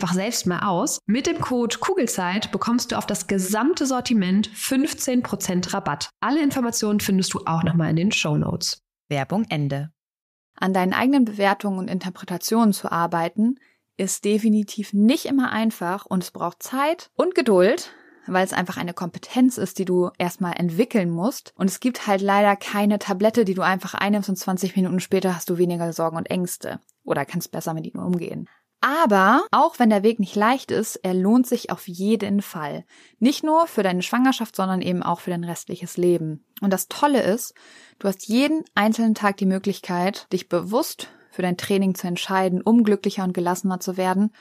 selbst 0.00 0.46
mal 0.46 0.60
aus. 0.60 0.98
Mit 1.06 1.26
dem 1.26 1.40
Code 1.40 1.78
Kugelzeit 1.78 2.52
bekommst 2.52 2.92
du 2.92 2.98
auf 2.98 3.06
das 3.06 3.26
gesamte 3.26 3.86
Sortiment 3.86 4.48
15% 4.50 5.72
Rabatt. 5.72 6.10
Alle 6.20 6.42
Informationen 6.42 7.00
findest 7.00 7.34
du 7.34 7.40
auch 7.46 7.62
nochmal 7.62 7.90
in 7.90 7.96
den 7.96 8.12
Show 8.12 8.36
Notes. 8.36 8.82
Werbung 9.08 9.44
Ende. 9.48 9.90
An 10.56 10.72
deinen 10.72 10.92
eigenen 10.92 11.24
Bewertungen 11.24 11.78
und 11.78 11.88
Interpretationen 11.88 12.72
zu 12.72 12.90
arbeiten, 12.90 13.56
ist 13.96 14.24
definitiv 14.24 14.92
nicht 14.92 15.26
immer 15.26 15.52
einfach 15.52 16.06
und 16.06 16.22
es 16.22 16.30
braucht 16.30 16.62
Zeit 16.62 17.10
und 17.14 17.34
Geduld, 17.34 17.92
weil 18.26 18.44
es 18.44 18.52
einfach 18.52 18.76
eine 18.76 18.94
Kompetenz 18.94 19.58
ist, 19.58 19.78
die 19.78 19.84
du 19.84 20.10
erstmal 20.18 20.54
entwickeln 20.56 21.10
musst. 21.10 21.52
Und 21.56 21.68
es 21.68 21.80
gibt 21.80 22.06
halt 22.06 22.20
leider 22.20 22.56
keine 22.56 22.98
Tablette, 22.98 23.44
die 23.44 23.54
du 23.54 23.62
einfach 23.62 23.94
einnimmst 23.94 24.28
und 24.28 24.36
20 24.36 24.76
Minuten 24.76 25.00
später 25.00 25.36
hast 25.36 25.50
du 25.50 25.58
weniger 25.58 25.92
Sorgen 25.92 26.16
und 26.16 26.30
Ängste 26.30 26.80
oder 27.04 27.24
kannst 27.24 27.52
besser 27.52 27.74
mit 27.74 27.86
ihnen 27.86 28.02
umgehen. 28.02 28.48
Aber 28.86 29.46
auch 29.50 29.78
wenn 29.78 29.88
der 29.88 30.02
Weg 30.02 30.20
nicht 30.20 30.36
leicht 30.36 30.70
ist, 30.70 30.96
er 30.96 31.14
lohnt 31.14 31.46
sich 31.46 31.70
auf 31.70 31.88
jeden 31.88 32.42
Fall. 32.42 32.84
Nicht 33.18 33.42
nur 33.42 33.66
für 33.66 33.82
deine 33.82 34.02
Schwangerschaft, 34.02 34.54
sondern 34.54 34.82
eben 34.82 35.02
auch 35.02 35.20
für 35.20 35.30
dein 35.30 35.42
restliches 35.42 35.96
Leben. 35.96 36.44
Und 36.60 36.70
das 36.70 36.88
Tolle 36.88 37.22
ist, 37.22 37.54
du 37.98 38.08
hast 38.08 38.28
jeden 38.28 38.62
einzelnen 38.74 39.14
Tag 39.14 39.38
die 39.38 39.46
Möglichkeit, 39.46 40.30
dich 40.34 40.50
bewusst 40.50 41.08
für 41.30 41.40
dein 41.40 41.56
Training 41.56 41.94
zu 41.94 42.06
entscheiden, 42.06 42.60
um 42.60 42.84
glücklicher 42.84 43.24
und 43.24 43.32
gelassener 43.32 43.80
zu 43.80 43.96
werden 43.96 44.32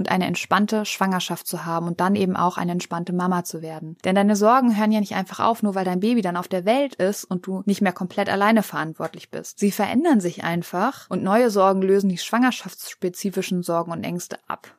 und 0.00 0.10
eine 0.10 0.24
entspannte 0.24 0.86
Schwangerschaft 0.86 1.46
zu 1.46 1.66
haben 1.66 1.86
und 1.86 2.00
dann 2.00 2.16
eben 2.16 2.34
auch 2.34 2.56
eine 2.56 2.72
entspannte 2.72 3.12
Mama 3.12 3.44
zu 3.44 3.60
werden. 3.60 3.98
Denn 4.02 4.14
deine 4.14 4.34
Sorgen 4.34 4.78
hören 4.78 4.92
ja 4.92 5.00
nicht 5.00 5.14
einfach 5.14 5.40
auf, 5.40 5.62
nur 5.62 5.74
weil 5.74 5.84
dein 5.84 6.00
Baby 6.00 6.22
dann 6.22 6.38
auf 6.38 6.48
der 6.48 6.64
Welt 6.64 6.94
ist 6.94 7.24
und 7.24 7.46
du 7.46 7.62
nicht 7.66 7.82
mehr 7.82 7.92
komplett 7.92 8.30
alleine 8.30 8.62
verantwortlich 8.62 9.30
bist. 9.30 9.58
Sie 9.58 9.70
verändern 9.70 10.20
sich 10.20 10.42
einfach 10.42 11.04
und 11.10 11.22
neue 11.22 11.50
Sorgen 11.50 11.82
lösen 11.82 12.08
die 12.08 12.16
schwangerschaftsspezifischen 12.16 13.62
Sorgen 13.62 13.92
und 13.92 14.02
Ängste 14.02 14.38
ab. 14.48 14.74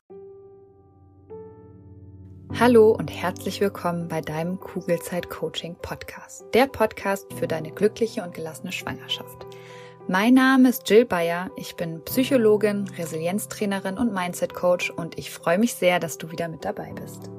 Hallo 2.59 2.89
und 2.89 3.11
herzlich 3.11 3.61
willkommen 3.61 4.07
bei 4.07 4.21
deinem 4.21 4.59
Kugelzeit 4.59 5.29
Coaching 5.29 5.75
Podcast. 5.75 6.45
Der 6.55 6.65
Podcast 6.65 7.31
für 7.35 7.47
deine 7.47 7.69
glückliche 7.69 8.23
und 8.23 8.33
gelassene 8.33 8.71
Schwangerschaft. 8.71 9.45
Mein 10.07 10.33
Name 10.33 10.69
ist 10.69 10.89
Jill 10.89 11.05
Bayer, 11.05 11.51
ich 11.55 11.75
bin 11.75 12.03
Psychologin, 12.05 12.89
Resilienztrainerin 12.97 13.97
und 13.97 14.13
Mindset 14.13 14.53
Coach 14.53 14.89
und 14.89 15.17
ich 15.17 15.29
freue 15.29 15.59
mich 15.59 15.75
sehr, 15.75 15.99
dass 15.99 16.17
du 16.17 16.31
wieder 16.31 16.47
mit 16.47 16.65
dabei 16.65 16.91
bist. 16.93 17.29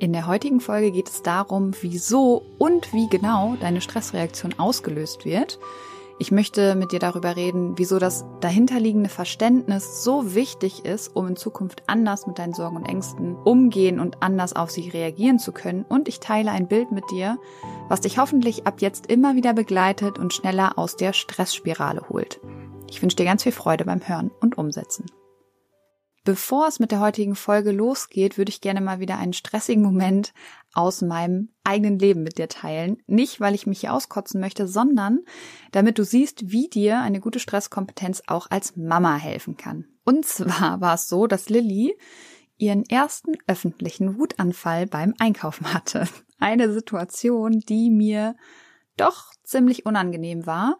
In 0.00 0.12
der 0.12 0.26
heutigen 0.26 0.60
Folge 0.60 0.90
geht 0.90 1.08
es 1.08 1.22
darum, 1.22 1.70
wieso 1.80 2.42
und 2.58 2.92
wie 2.92 3.08
genau 3.08 3.56
deine 3.60 3.80
Stressreaktion 3.80 4.58
ausgelöst 4.58 5.24
wird, 5.24 5.58
ich 6.16 6.30
möchte 6.30 6.76
mit 6.76 6.92
dir 6.92 7.00
darüber 7.00 7.34
reden, 7.34 7.76
wieso 7.76 7.98
das 7.98 8.24
dahinterliegende 8.40 9.08
Verständnis 9.08 10.04
so 10.04 10.34
wichtig 10.34 10.84
ist, 10.84 11.08
um 11.08 11.26
in 11.26 11.36
Zukunft 11.36 11.82
anders 11.88 12.28
mit 12.28 12.38
deinen 12.38 12.54
Sorgen 12.54 12.76
und 12.76 12.88
Ängsten 12.88 13.34
umgehen 13.34 13.98
und 13.98 14.22
anders 14.22 14.54
auf 14.54 14.70
sie 14.70 14.88
reagieren 14.88 15.40
zu 15.40 15.50
können. 15.50 15.84
Und 15.88 16.06
ich 16.06 16.20
teile 16.20 16.52
ein 16.52 16.68
Bild 16.68 16.92
mit 16.92 17.04
dir, 17.10 17.38
was 17.88 18.00
dich 18.00 18.18
hoffentlich 18.18 18.66
ab 18.66 18.80
jetzt 18.80 19.06
immer 19.06 19.36
wieder 19.36 19.52
begleitet 19.52 20.18
und 20.18 20.32
schneller 20.32 20.78
aus 20.78 20.96
der 20.96 21.12
Stressspirale 21.12 22.08
holt. 22.08 22.40
Ich 22.90 23.02
wünsche 23.02 23.16
dir 23.16 23.24
ganz 23.24 23.42
viel 23.42 23.52
Freude 23.52 23.84
beim 23.84 24.06
Hören 24.06 24.30
und 24.40 24.56
Umsetzen. 24.56 25.06
Bevor 26.24 26.66
es 26.66 26.80
mit 26.80 26.90
der 26.90 27.00
heutigen 27.00 27.34
Folge 27.34 27.70
losgeht, 27.70 28.38
würde 28.38 28.48
ich 28.48 28.62
gerne 28.62 28.80
mal 28.80 28.98
wieder 28.98 29.18
einen 29.18 29.34
stressigen 29.34 29.82
Moment 29.82 30.32
aus 30.72 31.02
meinem 31.02 31.50
eigenen 31.64 31.98
Leben 31.98 32.22
mit 32.22 32.38
dir 32.38 32.48
teilen. 32.48 32.96
Nicht, 33.06 33.40
weil 33.40 33.54
ich 33.54 33.66
mich 33.66 33.80
hier 33.80 33.92
auskotzen 33.92 34.40
möchte, 34.40 34.66
sondern 34.66 35.20
damit 35.70 35.98
du 35.98 36.04
siehst, 36.04 36.50
wie 36.50 36.68
dir 36.68 37.00
eine 37.00 37.20
gute 37.20 37.40
Stresskompetenz 37.40 38.22
auch 38.26 38.46
als 38.50 38.74
Mama 38.74 39.16
helfen 39.16 39.58
kann. 39.58 39.84
Und 40.04 40.24
zwar 40.24 40.80
war 40.80 40.94
es 40.94 41.08
so, 41.08 41.26
dass 41.26 41.50
Lilly 41.50 41.94
ihren 42.64 42.84
ersten 42.84 43.32
öffentlichen 43.46 44.18
Wutanfall 44.18 44.86
beim 44.86 45.14
Einkaufen 45.18 45.72
hatte. 45.72 46.08
Eine 46.38 46.72
Situation, 46.72 47.60
die 47.60 47.90
mir 47.90 48.36
doch 48.96 49.32
ziemlich 49.42 49.86
unangenehm 49.86 50.46
war 50.46 50.78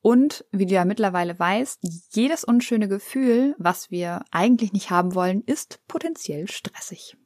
und 0.00 0.44
wie 0.52 0.66
du 0.66 0.74
ja 0.74 0.84
mittlerweile 0.84 1.38
weißt, 1.38 1.80
jedes 2.12 2.44
unschöne 2.44 2.88
Gefühl, 2.88 3.54
was 3.58 3.90
wir 3.90 4.24
eigentlich 4.30 4.72
nicht 4.72 4.90
haben 4.90 5.14
wollen, 5.14 5.42
ist 5.42 5.80
potenziell 5.88 6.48
stressig. 6.48 7.16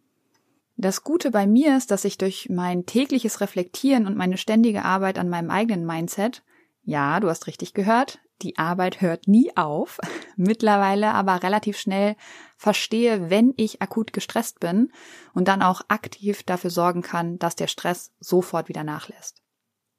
Das 0.76 1.04
Gute 1.04 1.30
bei 1.30 1.46
mir 1.46 1.76
ist, 1.76 1.90
dass 1.90 2.04
ich 2.04 2.18
durch 2.18 2.48
mein 2.50 2.86
tägliches 2.86 3.40
Reflektieren 3.40 4.06
und 4.06 4.16
meine 4.16 4.38
ständige 4.38 4.84
Arbeit 4.84 5.18
an 5.18 5.28
meinem 5.28 5.50
eigenen 5.50 5.86
Mindset, 5.86 6.42
ja, 6.82 7.20
du 7.20 7.28
hast 7.28 7.46
richtig 7.46 7.74
gehört, 7.74 8.20
die 8.42 8.58
Arbeit 8.58 9.00
hört 9.00 9.28
nie 9.28 9.56
auf, 9.56 9.98
mittlerweile 10.36 11.12
aber 11.12 11.42
relativ 11.42 11.78
schnell 11.78 12.16
verstehe, 12.56 13.30
wenn 13.30 13.54
ich 13.56 13.82
akut 13.82 14.12
gestresst 14.12 14.60
bin 14.60 14.92
und 15.34 15.48
dann 15.48 15.62
auch 15.62 15.82
aktiv 15.88 16.42
dafür 16.42 16.70
sorgen 16.70 17.02
kann, 17.02 17.38
dass 17.38 17.56
der 17.56 17.66
Stress 17.66 18.12
sofort 18.20 18.68
wieder 18.68 18.84
nachlässt. 18.84 19.42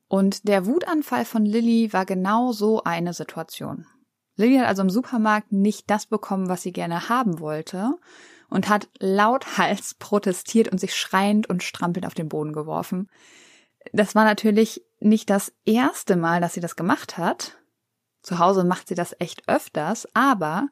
Und 0.07 0.47
der 0.47 0.65
Wutanfall 0.65 1.25
von 1.25 1.45
Lilly 1.45 1.91
war 1.91 2.05
genau 2.05 2.51
so 2.51 2.83
eine 2.83 3.13
Situation. 3.13 3.87
Lilly 4.35 4.57
hat 4.57 4.67
also 4.67 4.81
im 4.81 4.89
Supermarkt 4.89 5.51
nicht 5.51 5.89
das 5.89 6.05
bekommen, 6.05 6.49
was 6.49 6.61
sie 6.61 6.71
gerne 6.71 7.09
haben 7.09 7.39
wollte 7.39 7.95
und 8.49 8.69
hat 8.69 8.89
lauthals 8.99 9.93
protestiert 9.99 10.67
und 10.67 10.79
sich 10.79 10.95
schreiend 10.95 11.49
und 11.49 11.63
strampelnd 11.63 12.05
auf 12.05 12.13
den 12.13 12.29
Boden 12.29 12.53
geworfen. 12.53 13.09
Das 13.91 14.15
war 14.15 14.23
natürlich 14.23 14.83
nicht 14.99 15.29
das 15.29 15.51
erste 15.65 16.15
Mal, 16.15 16.41
dass 16.41 16.53
sie 16.53 16.61
das 16.61 16.75
gemacht 16.75 17.17
hat. 17.17 17.57
Zu 18.23 18.39
Hause 18.39 18.63
macht 18.63 18.87
sie 18.87 18.95
das 18.95 19.15
echt 19.19 19.47
öfters, 19.47 20.07
aber 20.15 20.69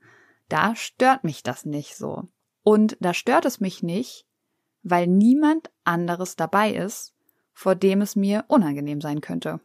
da 0.49 0.75
stört 0.75 1.23
mich 1.23 1.43
das 1.43 1.65
nicht 1.65 1.95
so. 1.95 2.27
Und 2.63 2.97
da 2.99 3.13
stört 3.13 3.45
es 3.45 3.59
mich 3.59 3.83
nicht, 3.83 4.25
weil 4.83 5.05
niemand 5.05 5.69
anderes 5.83 6.35
dabei 6.35 6.73
ist, 6.73 7.13
vor 7.53 7.75
dem 7.75 8.01
es 8.01 8.15
mir 8.15 8.45
unangenehm 8.47 9.01
sein 9.01 9.21
könnte. 9.21 9.59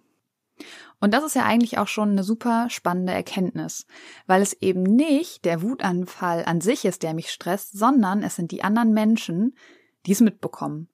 Und 1.01 1.13
das 1.13 1.25
ist 1.25 1.35
ja 1.35 1.45
eigentlich 1.45 1.79
auch 1.79 1.89
schon 1.89 2.11
eine 2.11 2.25
super 2.25 2.69
spannende 2.71 3.13
Erkenntnis, 3.13 3.87
weil 4.27 4.43
es 4.43 4.55
eben 4.55 4.83
nicht 4.83 5.45
der 5.45 5.63
Wutanfall 5.63 6.45
an 6.45 6.61
sich 6.61 6.85
ist, 6.85 7.03
der 7.03 7.15
mich 7.15 7.31
stresst, 7.31 7.79
sondern 7.79 8.23
es 8.23 8.37
sind 8.37 8.51
die 8.51 8.65
anderen 8.65 8.93
Menschen, 8.93 9.55
die 10.07 10.13
es 10.13 10.21
mitbekommen. 10.21 10.89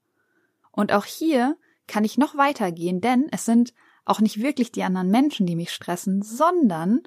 Und 0.72 0.92
auch 0.92 1.04
hier 1.04 1.56
kann 1.86 2.04
ich 2.04 2.18
noch 2.18 2.36
weitergehen, 2.36 3.00
denn 3.00 3.28
es 3.30 3.44
sind 3.44 3.72
auch 4.04 4.20
nicht 4.20 4.42
wirklich 4.42 4.72
die 4.72 4.82
anderen 4.82 5.08
Menschen, 5.08 5.46
die 5.46 5.56
mich 5.56 5.70
stressen, 5.70 6.22
sondern 6.22 7.02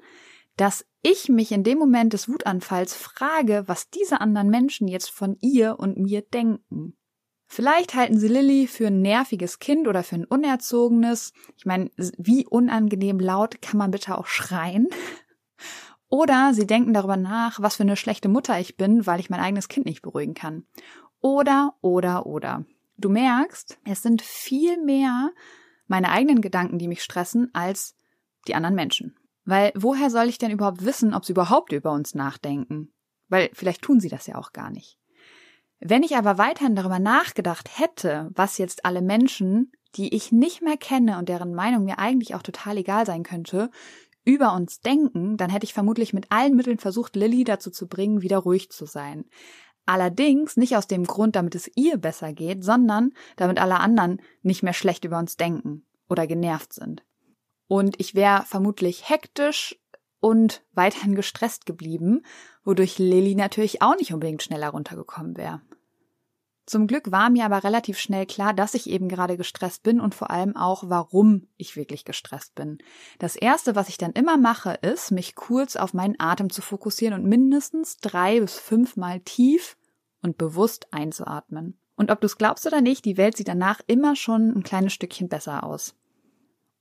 dass 0.56 0.86
ich 1.02 1.28
mich 1.28 1.52
in 1.52 1.62
dem 1.62 1.78
Moment 1.78 2.12
des 2.12 2.28
Wutanfalls 2.28 2.94
frage, 2.94 3.64
was 3.66 3.90
diese 3.90 4.20
anderen 4.20 4.50
Menschen 4.50 4.88
jetzt 4.88 5.10
von 5.10 5.36
ihr 5.40 5.78
und 5.78 5.98
mir 5.98 6.22
denken. 6.22 6.96
Vielleicht 7.46 7.94
halten 7.94 8.18
sie 8.18 8.28
Lilly 8.28 8.66
für 8.66 8.88
ein 8.88 9.02
nerviges 9.02 9.60
Kind 9.60 9.86
oder 9.86 10.02
für 10.02 10.16
ein 10.16 10.24
unerzogenes. 10.24 11.32
Ich 11.56 11.64
meine, 11.64 11.90
wie 11.96 12.44
unangenehm 12.44 13.20
laut 13.20 13.62
kann 13.62 13.78
man 13.78 13.92
bitte 13.92 14.18
auch 14.18 14.26
schreien? 14.26 14.88
Oder 16.08 16.54
sie 16.54 16.68
denken 16.68 16.94
darüber 16.94 17.16
nach, 17.16 17.60
was 17.60 17.76
für 17.76 17.82
eine 17.82 17.96
schlechte 17.96 18.28
Mutter 18.28 18.60
ich 18.60 18.76
bin, 18.76 19.06
weil 19.06 19.18
ich 19.18 19.28
mein 19.28 19.40
eigenes 19.40 19.66
Kind 19.66 19.86
nicht 19.86 20.02
beruhigen 20.02 20.34
kann. 20.34 20.64
Oder, 21.20 21.74
oder, 21.80 22.26
oder. 22.26 22.64
Du 22.96 23.08
merkst, 23.08 23.78
es 23.84 24.02
sind 24.02 24.22
viel 24.22 24.80
mehr 24.82 25.32
meine 25.86 26.10
eigenen 26.10 26.40
Gedanken, 26.40 26.78
die 26.78 26.88
mich 26.88 27.02
stressen, 27.02 27.50
als 27.54 27.96
die 28.46 28.54
anderen 28.54 28.74
Menschen. 28.74 29.16
Weil 29.44 29.72
woher 29.76 30.10
soll 30.10 30.28
ich 30.28 30.38
denn 30.38 30.50
überhaupt 30.50 30.84
wissen, 30.84 31.14
ob 31.14 31.24
sie 31.24 31.32
überhaupt 31.32 31.72
über 31.72 31.92
uns 31.92 32.14
nachdenken? 32.14 32.92
Weil 33.28 33.50
vielleicht 33.52 33.82
tun 33.82 34.00
sie 34.00 34.08
das 34.08 34.26
ja 34.26 34.36
auch 34.36 34.52
gar 34.52 34.70
nicht. 34.70 34.98
Wenn 35.78 36.02
ich 36.02 36.16
aber 36.16 36.38
weiterhin 36.38 36.74
darüber 36.74 36.98
nachgedacht 36.98 37.78
hätte, 37.78 38.30
was 38.34 38.58
jetzt 38.58 38.84
alle 38.84 39.02
Menschen, 39.02 39.72
die 39.94 40.14
ich 40.14 40.32
nicht 40.32 40.62
mehr 40.62 40.76
kenne 40.76 41.18
und 41.18 41.28
deren 41.28 41.54
Meinung 41.54 41.84
mir 41.84 41.98
eigentlich 41.98 42.34
auch 42.34 42.42
total 42.42 42.78
egal 42.78 43.06
sein 43.06 43.22
könnte, 43.22 43.70
über 44.24 44.54
uns 44.54 44.80
denken, 44.80 45.36
dann 45.36 45.50
hätte 45.50 45.64
ich 45.64 45.74
vermutlich 45.74 46.12
mit 46.12 46.32
allen 46.32 46.56
Mitteln 46.56 46.78
versucht, 46.78 47.14
Lilly 47.14 47.44
dazu 47.44 47.70
zu 47.70 47.86
bringen, 47.86 48.22
wieder 48.22 48.38
ruhig 48.38 48.70
zu 48.70 48.84
sein. 48.84 49.24
Allerdings 49.86 50.56
nicht 50.56 50.76
aus 50.76 50.88
dem 50.88 51.04
Grund, 51.04 51.36
damit 51.36 51.54
es 51.54 51.70
ihr 51.76 51.96
besser 51.96 52.32
geht, 52.32 52.64
sondern 52.64 53.12
damit 53.36 53.58
alle 53.58 53.78
anderen 53.78 54.20
nicht 54.42 54.62
mehr 54.62 54.72
schlecht 54.72 55.04
über 55.04 55.18
uns 55.18 55.36
denken 55.36 55.86
oder 56.08 56.26
genervt 56.26 56.72
sind. 56.72 57.04
Und 57.68 57.98
ich 58.00 58.14
wäre 58.14 58.42
vermutlich 58.46 59.08
hektisch 59.08 59.76
und 60.20 60.62
weiterhin 60.72 61.14
gestresst 61.14 61.66
geblieben, 61.66 62.24
wodurch 62.64 62.98
Lilly 62.98 63.34
natürlich 63.36 63.80
auch 63.80 63.96
nicht 63.96 64.12
unbedingt 64.12 64.42
schneller 64.42 64.70
runtergekommen 64.70 65.36
wäre. 65.36 65.60
Zum 66.66 66.88
Glück 66.88 67.12
war 67.12 67.30
mir 67.30 67.44
aber 67.44 67.62
relativ 67.62 67.96
schnell 67.96 68.26
klar, 68.26 68.52
dass 68.52 68.74
ich 68.74 68.90
eben 68.90 69.08
gerade 69.08 69.36
gestresst 69.36 69.84
bin 69.84 70.00
und 70.00 70.16
vor 70.16 70.32
allem 70.32 70.56
auch, 70.56 70.82
warum 70.88 71.46
ich 71.56 71.76
wirklich 71.76 72.04
gestresst 72.04 72.56
bin. 72.56 72.78
Das 73.20 73.36
erste, 73.36 73.76
was 73.76 73.88
ich 73.88 73.98
dann 73.98 74.10
immer 74.12 74.36
mache, 74.36 74.72
ist, 74.82 75.12
mich 75.12 75.36
kurz 75.36 75.76
auf 75.76 75.94
meinen 75.94 76.18
Atem 76.18 76.50
zu 76.50 76.62
fokussieren 76.62 77.14
und 77.14 77.28
mindestens 77.28 77.98
drei 77.98 78.40
bis 78.40 78.58
fünfmal 78.58 79.20
tief 79.20 79.76
und 80.22 80.38
bewusst 80.38 80.92
einzuatmen. 80.92 81.78
Und 81.94 82.10
ob 82.10 82.20
du 82.20 82.26
es 82.26 82.36
glaubst 82.36 82.66
oder 82.66 82.80
nicht, 82.80 83.04
die 83.04 83.16
Welt 83.16 83.36
sieht 83.36 83.48
danach 83.48 83.80
immer 83.86 84.16
schon 84.16 84.50
ein 84.50 84.64
kleines 84.64 84.92
Stückchen 84.92 85.28
besser 85.28 85.62
aus. 85.62 85.94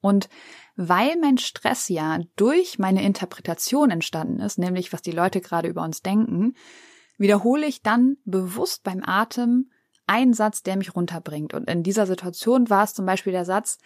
Und 0.01 0.29
weil 0.75 1.15
mein 1.21 1.37
Stress 1.37 1.89
ja 1.89 2.19
durch 2.35 2.79
meine 2.79 3.03
Interpretation 3.03 3.91
entstanden 3.91 4.39
ist, 4.39 4.57
nämlich 4.57 4.93
was 4.93 5.03
die 5.03 5.11
Leute 5.11 5.41
gerade 5.41 5.67
über 5.67 5.83
uns 5.83 6.01
denken, 6.01 6.55
wiederhole 7.17 7.67
ich 7.67 7.83
dann 7.83 8.17
bewusst 8.25 8.83
beim 8.83 9.03
Atem 9.05 9.69
einen 10.07 10.33
Satz, 10.33 10.63
der 10.63 10.77
mich 10.77 10.95
runterbringt. 10.95 11.53
Und 11.53 11.69
in 11.69 11.83
dieser 11.83 12.05
Situation 12.05 12.69
war 12.69 12.83
es 12.83 12.93
zum 12.93 13.05
Beispiel 13.05 13.33
der 13.33 13.45
Satz, 13.45 13.77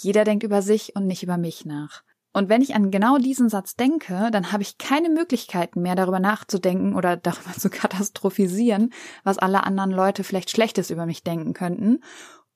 jeder 0.00 0.24
denkt 0.24 0.44
über 0.44 0.62
sich 0.62 0.94
und 0.96 1.06
nicht 1.06 1.22
über 1.22 1.36
mich 1.36 1.64
nach. 1.64 2.02
Und 2.32 2.48
wenn 2.48 2.62
ich 2.62 2.74
an 2.74 2.90
genau 2.90 3.18
diesen 3.18 3.48
Satz 3.48 3.74
denke, 3.74 4.28
dann 4.30 4.52
habe 4.52 4.62
ich 4.62 4.78
keine 4.78 5.08
Möglichkeiten 5.08 5.82
mehr 5.82 5.96
darüber 5.96 6.20
nachzudenken 6.20 6.94
oder 6.94 7.16
darüber 7.16 7.52
zu 7.52 7.70
katastrophisieren, 7.70 8.92
was 9.24 9.38
alle 9.38 9.64
anderen 9.64 9.90
Leute 9.90 10.24
vielleicht 10.24 10.50
Schlechtes 10.50 10.90
über 10.90 11.06
mich 11.06 11.24
denken 11.24 11.52
könnten. 11.52 12.00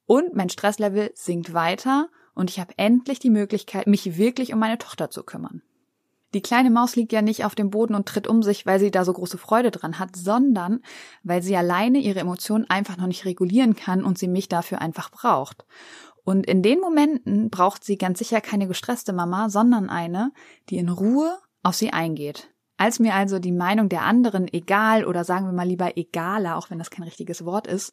Und 0.06 0.34
mein 0.34 0.50
Stresslevel 0.50 1.10
sinkt 1.14 1.54
weiter 1.54 2.08
und 2.34 2.50
ich 2.50 2.60
habe 2.60 2.74
endlich 2.76 3.18
die 3.18 3.30
Möglichkeit, 3.30 3.86
mich 3.86 4.16
wirklich 4.16 4.52
um 4.52 4.58
meine 4.58 4.78
Tochter 4.78 5.10
zu 5.10 5.22
kümmern. 5.22 5.62
Die 6.34 6.42
kleine 6.42 6.70
Maus 6.70 6.96
liegt 6.96 7.12
ja 7.12 7.22
nicht 7.22 7.44
auf 7.44 7.54
dem 7.54 7.70
Boden 7.70 7.94
und 7.94 8.06
tritt 8.06 8.26
um 8.26 8.42
sich, 8.42 8.64
weil 8.64 8.80
sie 8.80 8.90
da 8.90 9.04
so 9.04 9.12
große 9.12 9.38
Freude 9.38 9.70
dran 9.70 9.98
hat, 9.98 10.16
sondern 10.16 10.80
weil 11.22 11.42
sie 11.42 11.56
alleine 11.56 11.98
ihre 11.98 12.20
Emotionen 12.20 12.68
einfach 12.70 12.96
noch 12.96 13.06
nicht 13.06 13.24
regulieren 13.24 13.76
kann 13.76 14.04
und 14.04 14.18
sie 14.18 14.28
mich 14.28 14.48
dafür 14.48 14.80
einfach 14.80 15.10
braucht. 15.10 15.66
Und 16.24 16.46
in 16.46 16.62
den 16.62 16.80
Momenten 16.80 17.50
braucht 17.50 17.84
sie 17.84 17.98
ganz 17.98 18.18
sicher 18.18 18.40
keine 18.40 18.68
gestresste 18.68 19.12
Mama, 19.12 19.50
sondern 19.50 19.90
eine, 19.90 20.32
die 20.70 20.78
in 20.78 20.88
Ruhe 20.88 21.38
auf 21.62 21.74
sie 21.74 21.92
eingeht. 21.92 22.48
Als 22.76 22.98
mir 22.98 23.14
also 23.14 23.38
die 23.38 23.52
Meinung 23.52 23.88
der 23.88 24.02
anderen 24.02 24.52
egal 24.52 25.04
oder 25.04 25.24
sagen 25.24 25.46
wir 25.46 25.52
mal 25.52 25.66
lieber 25.66 25.96
egaler, 25.96 26.56
auch 26.56 26.70
wenn 26.70 26.78
das 26.78 26.90
kein 26.90 27.04
richtiges 27.04 27.44
Wort 27.44 27.66
ist, 27.66 27.92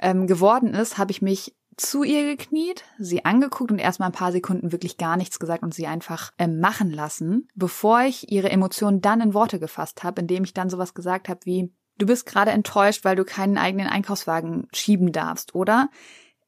ähm, 0.00 0.26
geworden 0.26 0.74
ist, 0.74 0.98
habe 0.98 1.12
ich 1.12 1.22
mich 1.22 1.54
zu 1.76 2.02
ihr 2.02 2.24
gekniet, 2.36 2.84
sie 2.98 3.24
angeguckt 3.24 3.70
und 3.70 3.78
erstmal 3.78 4.08
ein 4.08 4.14
paar 4.14 4.32
Sekunden 4.32 4.72
wirklich 4.72 4.96
gar 4.96 5.16
nichts 5.16 5.38
gesagt 5.38 5.62
und 5.62 5.74
sie 5.74 5.86
einfach 5.86 6.32
äh, 6.38 6.46
machen 6.46 6.90
lassen, 6.90 7.48
bevor 7.54 8.02
ich 8.02 8.30
ihre 8.30 8.50
Emotionen 8.50 9.00
dann 9.00 9.20
in 9.20 9.34
Worte 9.34 9.58
gefasst 9.58 10.04
habe, 10.04 10.20
indem 10.20 10.44
ich 10.44 10.54
dann 10.54 10.70
sowas 10.70 10.94
gesagt 10.94 11.28
habe 11.28 11.40
wie 11.44 11.72
Du 11.96 12.06
bist 12.06 12.26
gerade 12.26 12.50
enttäuscht, 12.50 13.04
weil 13.04 13.14
du 13.14 13.24
keinen 13.24 13.56
eigenen 13.56 13.86
Einkaufswagen 13.86 14.66
schieben 14.72 15.12
darfst, 15.12 15.54
oder? 15.54 15.90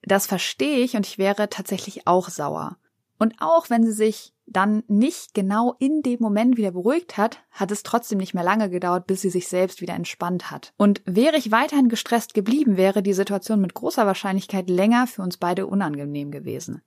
Das 0.02 0.26
verstehe 0.26 0.78
ich 0.78 0.96
und 0.96 1.06
ich 1.06 1.19
wäre 1.19 1.49
tatsächlich 1.49 2.06
auch 2.06 2.31
sauer. 2.31 2.79
Und 3.19 3.34
auch 3.38 3.70
wenn 3.70 3.84
sie 3.84 3.93
sich 3.93 4.34
dann 4.46 4.82
nicht 4.88 5.34
genau 5.34 5.75
in 5.78 6.02
dem 6.02 6.20
Moment 6.20 6.56
wieder 6.56 6.70
beruhigt 6.70 7.16
hat, 7.16 7.40
hat 7.50 7.70
es 7.70 7.82
trotzdem 7.82 8.19
nicht 8.19 8.34
mehr 8.34 8.44
lange 8.44 8.70
gedauert, 8.70 9.06
bis 9.06 9.20
sie 9.22 9.31
sich 9.31 9.48
selbst 9.48 9.81
wieder 9.81 9.94
entspannt 9.94 10.50
hat. 10.50 10.72
Und 10.76 11.02
wäre 11.04 11.37
ich 11.37 11.50
weiterhin 11.50 11.88
gestresst 11.88 12.34
geblieben, 12.34 12.76
wäre 12.76 13.02
die 13.02 13.12
Situation 13.12 13.60
mit 13.60 13.75
großer 13.75 14.06
Wahrscheinlichkeit 14.06 14.70
länger 14.70 15.06
für 15.06 15.22
uns 15.22 15.37
beide 15.37 15.66
unangenehm 15.66 16.31
gewesen. 16.31 16.82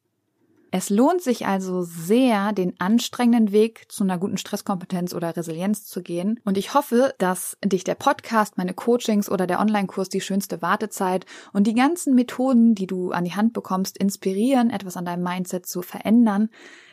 Es 0.71 0.91
lohnt 0.91 1.21
sich 1.21 1.47
also 1.47 1.81
sehr, 1.81 2.53
den 2.53 2.79
anstrengenden 2.79 3.51
Weg 3.51 3.91
zu 3.91 4.03
einer 4.03 4.19
guten 4.19 4.37
Stresskompetenz 4.37 5.15
oder 5.15 5.35
Resilienz 5.35 5.85
zu 5.85 6.03
gehen. 6.03 6.39
Und 6.45 6.57
ich 6.59 6.75
hoffe, 6.75 7.15
dass 7.17 7.57
dich 7.65 7.83
der 7.83 7.95
Podcast, 7.95 8.57
meine 8.57 8.75
Coachings 8.75 9.31
oder 9.31 9.47
der 9.47 9.59
Online-Kurs 9.59 10.09
die 10.09 10.21
schönste 10.21 10.61
Wartezeit 10.61 11.25
und 11.53 11.65
die 11.65 11.73
ganzen 11.73 12.13
Methoden, 12.13 12.75
die 12.75 12.85
du 12.85 13.11
an 13.11 13.25
die 13.25 13.35
Hand 13.35 13.53
bekommst, 13.53 13.97
inspirieren, 13.97 14.69
etwas 14.69 14.95
an 14.95 15.05
deinem 15.05 15.23
Mindset 15.23 15.65
zu 15.65 15.81
verändern, 15.81 16.49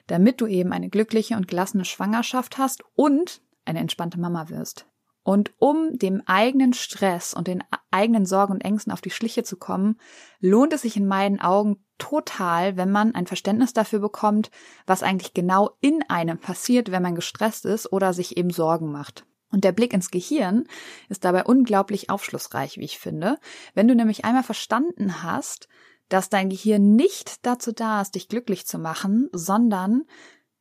damit 0.06 0.40
du 0.40 0.46
eben 0.46 0.72
eine 0.72 0.88
glückliche 0.88 1.36
und 1.36 1.46
gelassene 1.46 1.84
Schwangerschaft 1.84 2.56
hast 2.56 2.82
und 2.94 3.42
eine 3.66 3.80
entspannte 3.80 4.18
Mama 4.18 4.48
wirst. 4.48 4.86
Und 5.26 5.50
um 5.58 5.98
dem 5.98 6.22
eigenen 6.26 6.72
Stress 6.72 7.34
und 7.34 7.48
den 7.48 7.64
eigenen 7.90 8.26
Sorgen 8.26 8.52
und 8.52 8.64
Ängsten 8.64 8.92
auf 8.92 9.00
die 9.00 9.10
Schliche 9.10 9.42
zu 9.42 9.56
kommen, 9.56 9.98
lohnt 10.38 10.72
es 10.72 10.82
sich 10.82 10.96
in 10.96 11.08
meinen 11.08 11.40
Augen 11.40 11.84
total, 11.98 12.76
wenn 12.76 12.92
man 12.92 13.12
ein 13.12 13.26
Verständnis 13.26 13.72
dafür 13.72 13.98
bekommt, 13.98 14.52
was 14.86 15.02
eigentlich 15.02 15.34
genau 15.34 15.70
in 15.80 16.04
einem 16.08 16.38
passiert, 16.38 16.92
wenn 16.92 17.02
man 17.02 17.16
gestresst 17.16 17.64
ist 17.64 17.92
oder 17.92 18.12
sich 18.12 18.36
eben 18.36 18.50
Sorgen 18.50 18.92
macht. 18.92 19.26
Und 19.50 19.64
der 19.64 19.72
Blick 19.72 19.92
ins 19.92 20.12
Gehirn 20.12 20.68
ist 21.08 21.24
dabei 21.24 21.42
unglaublich 21.42 22.08
aufschlussreich, 22.08 22.76
wie 22.76 22.84
ich 22.84 23.00
finde. 23.00 23.38
Wenn 23.74 23.88
du 23.88 23.96
nämlich 23.96 24.24
einmal 24.24 24.44
verstanden 24.44 25.24
hast, 25.24 25.66
dass 26.08 26.28
dein 26.28 26.50
Gehirn 26.50 26.94
nicht 26.94 27.44
dazu 27.44 27.72
da 27.72 28.00
ist, 28.00 28.14
dich 28.14 28.28
glücklich 28.28 28.64
zu 28.64 28.78
machen, 28.78 29.28
sondern 29.32 30.04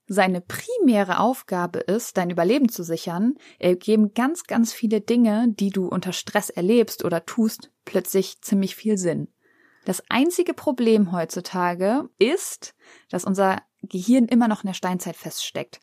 seine 0.08 0.42
primäre 0.42 1.20
Aufgabe 1.20 1.80
ist, 1.80 2.18
dein 2.18 2.30
Überleben 2.30 2.70
zu 2.70 2.84
sichern, 2.84 3.36
ergeben 3.60 4.14
ganz, 4.14 4.44
ganz 4.44 4.74
viele 4.74 5.02
Dinge, 5.02 5.48
die 5.50 5.70
du 5.70 5.88
unter 5.88 6.14
Stress 6.14 6.50
erlebst 6.50 7.04
oder 7.04 7.26
tust, 7.26 7.72
plötzlich 7.86 8.42
ziemlich 8.42 8.76
viel 8.76 8.98
Sinn. 8.98 9.28
Das 9.86 10.04
einzige 10.10 10.54
Problem 10.54 11.12
heutzutage 11.12 12.10
ist, 12.18 12.76
dass 13.10 13.24
unser 13.24 13.62
Gehirn 13.84 14.26
immer 14.26 14.48
noch 14.48 14.64
in 14.64 14.68
der 14.68 14.74
Steinzeit 14.74 15.16
feststeckt. 15.16 15.80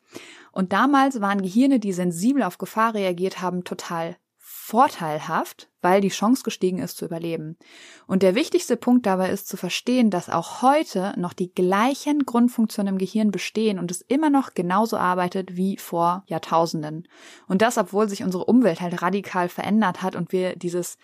Und 0.51 0.73
damals 0.73 1.21
waren 1.21 1.43
Gehirne, 1.43 1.79
die 1.79 1.93
sensibel 1.93 2.43
auf 2.43 2.59
Gefahr 2.59 2.95
reagiert 2.95 3.41
haben, 3.41 3.63
total 3.65 4.17
vorteilhaft, 4.65 5.69
weil 5.81 6.01
die 6.01 6.09
Chance 6.09 6.45
gestiegen 6.45 6.79
ist 6.79 6.97
zu 6.97 7.05
überleben. 7.05 7.59
Und 8.07 8.23
der 8.23 8.37
wichtigste 8.37 8.77
Punkt 8.77 9.07
dabei 9.07 9.31
ist 9.31 9.49
zu 9.49 9.57
verstehen, 9.57 10.09
dass 10.09 10.29
auch 10.29 10.63
heute 10.63 11.15
noch 11.17 11.33
die 11.33 11.53
gleichen 11.53 12.25
Grundfunktionen 12.25 12.95
im 12.95 12.99
Gehirn 12.99 13.33
bestehen 13.33 13.81
und 13.81 13.91
es 13.91 14.03
immer 14.03 14.31
noch 14.31 14.55
genauso 14.55 14.97
arbeitet 14.97 15.57
wie 15.57 15.79
vor 15.79 16.23
Jahrtausenden. 16.29 17.09
Und 17.49 17.61
das, 17.61 17.77
obwohl 17.77 18.09
sich 18.09 18.23
unsere 18.23 18.45
Umwelt 18.45 18.81
halt 18.81 19.03
radikal 19.03 19.49
verändert 19.49 20.01
hat 20.01 20.15
und 20.15 20.31
wir 20.31 20.55
dieses 20.55 20.97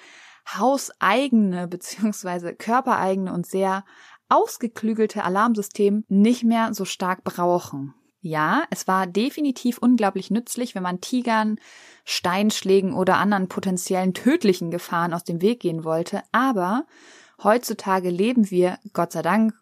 hauseigene 0.57 1.67
beziehungsweise 1.67 2.55
körpereigene 2.55 3.33
und 3.33 3.45
sehr 3.45 3.85
ausgeklügelte 4.29 5.25
Alarmsystem 5.25 6.05
nicht 6.09 6.45
mehr 6.45 6.75
so 6.75 6.85
stark 6.85 7.25
brauchen. 7.25 7.93
Ja, 8.21 8.65
es 8.71 8.89
war 8.89 9.07
definitiv 9.07 9.79
unglaublich 9.79 10.31
nützlich, 10.31 10.75
wenn 10.75 10.83
man 10.83 11.01
Tigern, 11.01 11.59
Steinschlägen 12.05 12.93
oder 12.93 13.19
anderen 13.19 13.49
potenziellen 13.49 14.13
tödlichen 14.13 14.71
Gefahren 14.71 15.15
aus 15.15 15.23
dem 15.23 15.41
Weg 15.41 15.61
gehen 15.61 15.85
wollte, 15.85 16.23
aber 16.33 16.87
heutzutage 17.43 18.11
leben 18.11 18.51
wir, 18.51 18.79
Gott 18.93 19.13
sei 19.13 19.23
Dank, 19.23 19.55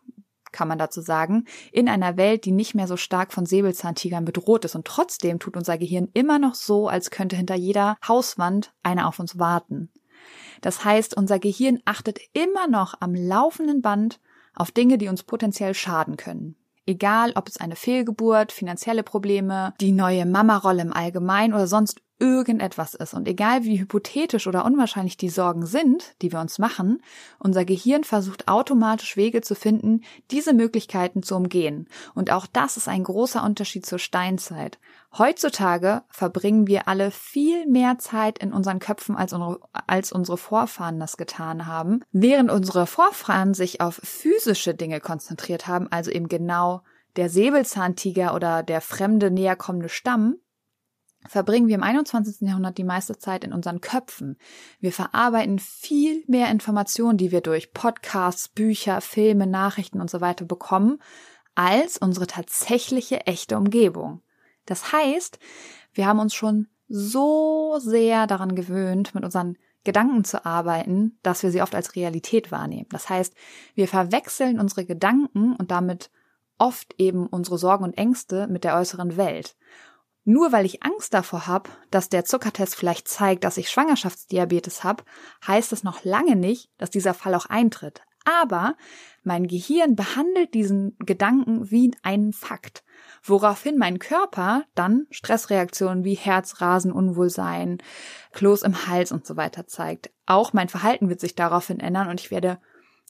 kann 0.52 0.68
man 0.68 0.78
dazu 0.78 1.02
sagen, 1.02 1.44
in 1.70 1.86
einer 1.86 2.16
Welt, 2.16 2.46
die 2.46 2.50
nicht 2.50 2.74
mehr 2.74 2.86
so 2.86 2.96
stark 2.96 3.32
von 3.32 3.44
Säbelzahntigern 3.44 4.24
bedroht 4.24 4.64
ist 4.64 4.74
und 4.74 4.86
trotzdem 4.86 5.38
tut 5.38 5.54
unser 5.54 5.76
Gehirn 5.76 6.08
immer 6.14 6.38
noch 6.38 6.54
so, 6.54 6.88
als 6.88 7.10
könnte 7.10 7.36
hinter 7.36 7.56
jeder 7.56 7.98
Hauswand 8.08 8.72
einer 8.82 9.06
auf 9.06 9.18
uns 9.18 9.38
warten. 9.38 9.90
Das 10.62 10.82
heißt, 10.82 11.14
unser 11.14 11.38
Gehirn 11.38 11.80
achtet 11.84 12.20
immer 12.32 12.68
noch 12.68 12.94
am 13.00 13.14
laufenden 13.14 13.82
Band 13.82 14.18
auf 14.54 14.70
Dinge, 14.70 14.96
die 14.96 15.08
uns 15.08 15.24
potenziell 15.24 15.74
schaden 15.74 16.16
können. 16.16 16.56
Egal, 16.86 17.32
ob 17.34 17.48
es 17.48 17.56
eine 17.56 17.74
Fehlgeburt, 17.74 18.52
finanzielle 18.52 19.02
Probleme, 19.02 19.74
die 19.80 19.92
neue 19.92 20.24
Mama-Rolle 20.24 20.82
im 20.82 20.92
Allgemeinen 20.92 21.52
oder 21.52 21.66
sonst 21.66 22.00
irgendetwas 22.18 22.94
ist. 22.94 23.14
Und 23.14 23.28
egal 23.28 23.64
wie 23.64 23.78
hypothetisch 23.78 24.46
oder 24.46 24.64
unwahrscheinlich 24.64 25.16
die 25.16 25.28
Sorgen 25.28 25.66
sind, 25.66 26.14
die 26.22 26.32
wir 26.32 26.40
uns 26.40 26.58
machen, 26.58 27.02
unser 27.38 27.64
Gehirn 27.64 28.04
versucht 28.04 28.48
automatisch 28.48 29.16
Wege 29.16 29.42
zu 29.42 29.54
finden, 29.54 30.02
diese 30.30 30.54
Möglichkeiten 30.54 31.22
zu 31.22 31.36
umgehen. 31.36 31.88
Und 32.14 32.30
auch 32.30 32.46
das 32.46 32.76
ist 32.76 32.88
ein 32.88 33.04
großer 33.04 33.44
Unterschied 33.44 33.84
zur 33.84 33.98
Steinzeit. 33.98 34.78
Heutzutage 35.18 36.02
verbringen 36.08 36.66
wir 36.66 36.88
alle 36.88 37.10
viel 37.10 37.66
mehr 37.66 37.98
Zeit 37.98 38.38
in 38.38 38.52
unseren 38.52 38.78
Köpfen, 38.78 39.16
als 39.16 39.32
unsere, 39.32 39.60
als 39.86 40.12
unsere 40.12 40.38
Vorfahren 40.38 40.98
das 40.98 41.16
getan 41.16 41.66
haben, 41.66 42.00
während 42.12 42.50
unsere 42.50 42.86
Vorfahren 42.86 43.54
sich 43.54 43.80
auf 43.80 44.00
physische 44.02 44.74
Dinge 44.74 45.00
konzentriert 45.00 45.66
haben, 45.66 45.88
also 45.90 46.10
eben 46.10 46.28
genau 46.28 46.82
der 47.16 47.30
Säbelzahntiger 47.30 48.34
oder 48.34 48.62
der 48.62 48.80
fremde 48.80 49.30
näher 49.30 49.56
kommende 49.56 49.88
Stamm, 49.88 50.36
verbringen 51.28 51.68
wir 51.68 51.74
im 51.74 51.82
21. 51.82 52.40
Jahrhundert 52.40 52.78
die 52.78 52.84
meiste 52.84 53.18
Zeit 53.18 53.44
in 53.44 53.52
unseren 53.52 53.80
Köpfen. 53.80 54.36
Wir 54.80 54.92
verarbeiten 54.92 55.58
viel 55.58 56.24
mehr 56.26 56.50
Informationen, 56.50 57.18
die 57.18 57.32
wir 57.32 57.40
durch 57.40 57.72
Podcasts, 57.72 58.48
Bücher, 58.48 59.00
Filme, 59.00 59.46
Nachrichten 59.46 60.00
und 60.00 60.10
so 60.10 60.20
weiter 60.20 60.44
bekommen, 60.44 60.98
als 61.54 61.98
unsere 61.98 62.26
tatsächliche 62.26 63.26
echte 63.26 63.56
Umgebung. 63.56 64.22
Das 64.66 64.92
heißt, 64.92 65.38
wir 65.92 66.06
haben 66.06 66.18
uns 66.18 66.34
schon 66.34 66.68
so 66.88 67.78
sehr 67.80 68.26
daran 68.26 68.54
gewöhnt, 68.54 69.14
mit 69.14 69.24
unseren 69.24 69.56
Gedanken 69.84 70.24
zu 70.24 70.44
arbeiten, 70.44 71.18
dass 71.22 71.42
wir 71.42 71.50
sie 71.50 71.62
oft 71.62 71.74
als 71.74 71.94
Realität 71.94 72.50
wahrnehmen. 72.50 72.86
Das 72.90 73.08
heißt, 73.08 73.34
wir 73.74 73.88
verwechseln 73.88 74.60
unsere 74.60 74.84
Gedanken 74.84 75.54
und 75.54 75.70
damit 75.70 76.10
oft 76.58 76.94
eben 76.98 77.26
unsere 77.26 77.58
Sorgen 77.58 77.84
und 77.84 77.96
Ängste 77.96 78.46
mit 78.48 78.64
der 78.64 78.76
äußeren 78.76 79.16
Welt. 79.16 79.56
Nur 80.28 80.50
weil 80.50 80.66
ich 80.66 80.82
Angst 80.82 81.14
davor 81.14 81.46
habe, 81.46 81.70
dass 81.92 82.08
der 82.08 82.24
Zuckertest 82.24 82.74
vielleicht 82.74 83.06
zeigt, 83.06 83.44
dass 83.44 83.58
ich 83.58 83.70
Schwangerschaftsdiabetes 83.70 84.82
habe, 84.82 85.04
heißt 85.46 85.72
es 85.72 85.84
noch 85.84 86.02
lange 86.02 86.34
nicht, 86.34 86.68
dass 86.78 86.90
dieser 86.90 87.14
Fall 87.14 87.32
auch 87.36 87.46
eintritt. 87.46 88.02
Aber 88.24 88.74
mein 89.22 89.46
Gehirn 89.46 89.94
behandelt 89.94 90.52
diesen 90.52 90.96
Gedanken 90.98 91.70
wie 91.70 91.92
einen 92.02 92.32
Fakt, 92.32 92.82
woraufhin 93.22 93.78
mein 93.78 94.00
Körper 94.00 94.64
dann 94.74 95.06
Stressreaktionen 95.10 96.02
wie 96.02 96.14
Herzrasen, 96.14 96.90
Unwohlsein, 96.90 97.78
Kloß 98.32 98.62
im 98.62 98.88
Hals 98.88 99.12
und 99.12 99.24
so 99.24 99.36
weiter 99.36 99.68
zeigt. 99.68 100.10
Auch 100.26 100.52
mein 100.52 100.68
Verhalten 100.68 101.08
wird 101.08 101.20
sich 101.20 101.36
daraufhin 101.36 101.78
ändern 101.78 102.08
und 102.08 102.20
ich 102.20 102.32
werde 102.32 102.58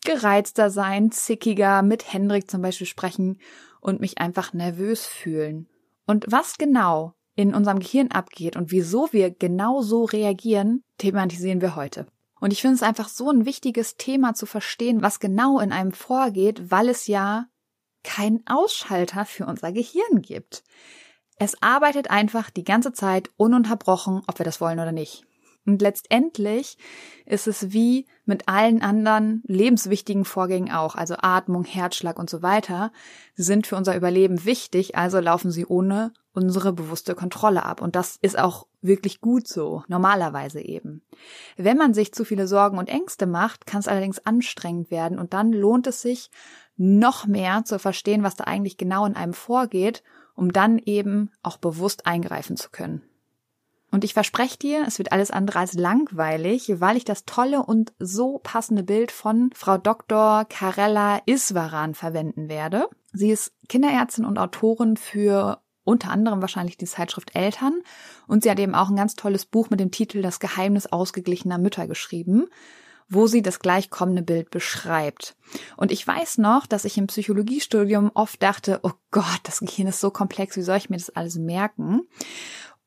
gereizter 0.04 0.68
sein, 0.68 1.10
zickiger, 1.10 1.80
mit 1.80 2.12
Hendrik 2.12 2.50
zum 2.50 2.60
Beispiel 2.60 2.86
sprechen 2.86 3.40
und 3.80 4.02
mich 4.02 4.18
einfach 4.18 4.52
nervös 4.52 5.06
fühlen. 5.06 5.66
Und 6.06 6.24
was 6.28 6.56
genau 6.56 7.14
in 7.34 7.54
unserem 7.54 7.80
Gehirn 7.80 8.10
abgeht 8.10 8.56
und 8.56 8.70
wieso 8.70 9.12
wir 9.12 9.30
genau 9.30 9.82
so 9.82 10.04
reagieren, 10.04 10.82
thematisieren 10.98 11.60
wir 11.60 11.76
heute. 11.76 12.06
Und 12.40 12.52
ich 12.52 12.60
finde 12.60 12.76
es 12.76 12.82
einfach 12.82 13.08
so 13.08 13.30
ein 13.30 13.44
wichtiges 13.44 13.96
Thema 13.96 14.34
zu 14.34 14.46
verstehen, 14.46 15.02
was 15.02 15.20
genau 15.20 15.58
in 15.58 15.72
einem 15.72 15.92
vorgeht, 15.92 16.70
weil 16.70 16.88
es 16.88 17.06
ja 17.06 17.46
keinen 18.02 18.46
Ausschalter 18.46 19.24
für 19.24 19.46
unser 19.46 19.72
Gehirn 19.72 20.22
gibt. 20.22 20.62
Es 21.38 21.60
arbeitet 21.62 22.10
einfach 22.10 22.50
die 22.50 22.64
ganze 22.64 22.92
Zeit 22.92 23.30
ununterbrochen, 23.36 24.22
ob 24.26 24.38
wir 24.38 24.44
das 24.44 24.60
wollen 24.60 24.78
oder 24.78 24.92
nicht. 24.92 25.26
Und 25.66 25.82
letztendlich 25.82 26.78
ist 27.24 27.48
es 27.48 27.72
wie 27.72 28.06
mit 28.24 28.48
allen 28.48 28.82
anderen 28.82 29.42
lebenswichtigen 29.46 30.24
Vorgängen 30.24 30.72
auch, 30.72 30.94
also 30.94 31.16
Atmung, 31.18 31.64
Herzschlag 31.64 32.18
und 32.18 32.30
so 32.30 32.40
weiter, 32.40 32.92
sind 33.34 33.66
für 33.66 33.76
unser 33.76 33.96
Überleben 33.96 34.44
wichtig, 34.44 34.96
also 34.96 35.18
laufen 35.18 35.50
sie 35.50 35.66
ohne 35.66 36.12
unsere 36.32 36.72
bewusste 36.72 37.14
Kontrolle 37.14 37.64
ab. 37.64 37.80
Und 37.80 37.96
das 37.96 38.18
ist 38.20 38.38
auch 38.38 38.66
wirklich 38.82 39.20
gut 39.20 39.48
so, 39.48 39.82
normalerweise 39.88 40.60
eben. 40.60 41.02
Wenn 41.56 41.78
man 41.78 41.94
sich 41.94 42.12
zu 42.12 42.24
viele 42.24 42.46
Sorgen 42.46 42.78
und 42.78 42.88
Ängste 42.88 43.26
macht, 43.26 43.66
kann 43.66 43.80
es 43.80 43.88
allerdings 43.88 44.24
anstrengend 44.24 44.90
werden 44.90 45.18
und 45.18 45.32
dann 45.32 45.52
lohnt 45.52 45.86
es 45.86 46.02
sich, 46.02 46.30
noch 46.76 47.26
mehr 47.26 47.64
zu 47.64 47.78
verstehen, 47.78 48.22
was 48.22 48.36
da 48.36 48.44
eigentlich 48.44 48.76
genau 48.76 49.06
in 49.06 49.16
einem 49.16 49.32
vorgeht, 49.32 50.02
um 50.34 50.52
dann 50.52 50.78
eben 50.78 51.30
auch 51.42 51.56
bewusst 51.56 52.06
eingreifen 52.06 52.56
zu 52.56 52.70
können. 52.70 53.02
Und 53.90 54.04
ich 54.04 54.14
verspreche 54.14 54.58
dir, 54.58 54.84
es 54.86 54.98
wird 54.98 55.12
alles 55.12 55.30
andere 55.30 55.60
als 55.60 55.74
langweilig, 55.74 56.80
weil 56.80 56.96
ich 56.96 57.04
das 57.04 57.24
tolle 57.24 57.62
und 57.62 57.92
so 57.98 58.40
passende 58.42 58.82
Bild 58.82 59.12
von 59.12 59.50
Frau 59.54 59.78
Dr. 59.78 60.44
Karella 60.48 61.20
Iswaran 61.26 61.94
verwenden 61.94 62.48
werde. 62.48 62.88
Sie 63.12 63.30
ist 63.30 63.52
Kinderärztin 63.68 64.24
und 64.24 64.38
Autorin 64.38 64.96
für 64.96 65.60
unter 65.84 66.10
anderem 66.10 66.40
wahrscheinlich 66.40 66.76
die 66.76 66.86
Zeitschrift 66.86 67.36
Eltern 67.36 67.80
und 68.26 68.42
sie 68.42 68.50
hat 68.50 68.58
eben 68.58 68.74
auch 68.74 68.90
ein 68.90 68.96
ganz 68.96 69.14
tolles 69.14 69.46
Buch 69.46 69.70
mit 69.70 69.78
dem 69.78 69.92
Titel 69.92 70.20
Das 70.20 70.40
Geheimnis 70.40 70.86
ausgeglichener 70.86 71.58
Mütter 71.58 71.86
geschrieben 71.86 72.48
wo 73.08 73.26
sie 73.26 73.42
das 73.42 73.60
gleichkommende 73.60 74.22
Bild 74.22 74.50
beschreibt. 74.50 75.36
Und 75.76 75.92
ich 75.92 76.06
weiß 76.06 76.38
noch, 76.38 76.66
dass 76.66 76.84
ich 76.84 76.98
im 76.98 77.06
Psychologiestudium 77.06 78.10
oft 78.14 78.42
dachte, 78.42 78.80
oh 78.82 78.92
Gott, 79.10 79.40
das 79.44 79.60
Gehirn 79.60 79.88
ist 79.88 80.00
so 80.00 80.10
komplex, 80.10 80.56
wie 80.56 80.62
soll 80.62 80.78
ich 80.78 80.90
mir 80.90 80.96
das 80.96 81.10
alles 81.10 81.36
merken? 81.36 82.02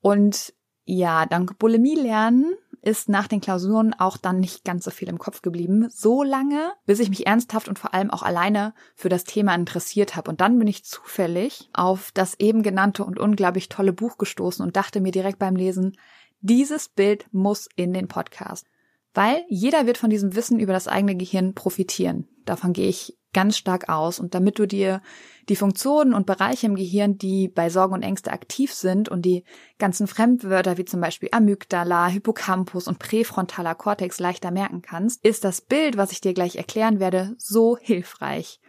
Und 0.01 0.53
ja, 0.89 1.25
dank 1.25 1.59
Bulimie 1.59 1.95
lernen 1.95 2.55
ist 2.81 3.09
nach 3.09 3.27
den 3.27 3.41
Klausuren 3.41 3.93
auch 3.93 4.17
dann 4.17 4.39
nicht 4.39 4.63
ganz 4.63 4.85
so 4.85 4.91
viel 4.91 5.09
im 5.09 5.19
Kopf 5.19 5.41
geblieben. 5.41 5.89
So 5.91 6.23
lange, 6.23 6.71
bis 6.85 6.99
ich 6.99 7.09
mich 7.09 7.27
ernsthaft 7.27 7.67
und 7.67 7.77
vor 7.77 7.93
allem 7.93 8.09
auch 8.09 8.23
alleine 8.23 8.73
für 8.95 9.09
das 9.09 9.25
Thema 9.25 9.53
interessiert 9.53 10.15
habe. 10.15 10.31
Und 10.31 10.41
dann 10.41 10.57
bin 10.57 10.67
ich 10.67 10.85
zufällig 10.85 11.69
auf 11.73 12.11
das 12.13 12.39
eben 12.39 12.63
genannte 12.63 13.03
und 13.03 13.19
unglaublich 13.19 13.69
tolle 13.69 13.93
Buch 13.93 14.17
gestoßen 14.17 14.65
und 14.65 14.77
dachte 14.77 15.01
mir 15.01 15.11
direkt 15.11 15.39
beim 15.39 15.55
Lesen, 15.55 15.97
dieses 16.41 16.87
Bild 16.87 17.27
muss 17.31 17.67
in 17.75 17.93
den 17.93 18.07
Podcast. 18.07 18.65
Weil 19.13 19.43
jeder 19.49 19.85
wird 19.85 19.97
von 19.97 20.09
diesem 20.09 20.35
Wissen 20.35 20.59
über 20.59 20.73
das 20.73 20.87
eigene 20.87 21.15
Gehirn 21.15 21.53
profitieren. 21.53 22.27
Davon 22.49 22.73
gehe 22.73 22.87
ich 22.87 23.15
ganz 23.31 23.57
stark 23.57 23.89
aus. 23.89 24.19
Und 24.19 24.33
damit 24.33 24.57
du 24.57 24.65
dir 24.65 25.03
die 25.49 25.55
Funktionen 25.55 26.15
und 26.15 26.25
Bereiche 26.25 26.65
im 26.65 26.73
Gehirn, 26.73 27.19
die 27.19 27.47
bei 27.47 27.69
Sorgen 27.69 27.93
und 27.93 28.01
Ängste 28.01 28.31
aktiv 28.31 28.73
sind 28.73 29.07
und 29.07 29.21
die 29.21 29.43
ganzen 29.77 30.07
Fremdwörter 30.07 30.79
wie 30.79 30.85
zum 30.85 30.99
Beispiel 30.99 31.29
Amygdala, 31.31 32.07
Hippocampus 32.07 32.87
und 32.87 32.97
präfrontaler 32.97 33.75
Kortex 33.75 34.19
leichter 34.19 34.49
merken 34.49 34.81
kannst, 34.81 35.23
ist 35.23 35.43
das 35.43 35.61
Bild, 35.61 35.95
was 35.95 36.11
ich 36.11 36.21
dir 36.21 36.33
gleich 36.33 36.55
erklären 36.55 36.99
werde, 36.99 37.35
so 37.37 37.77
hilfreich. 37.77 38.59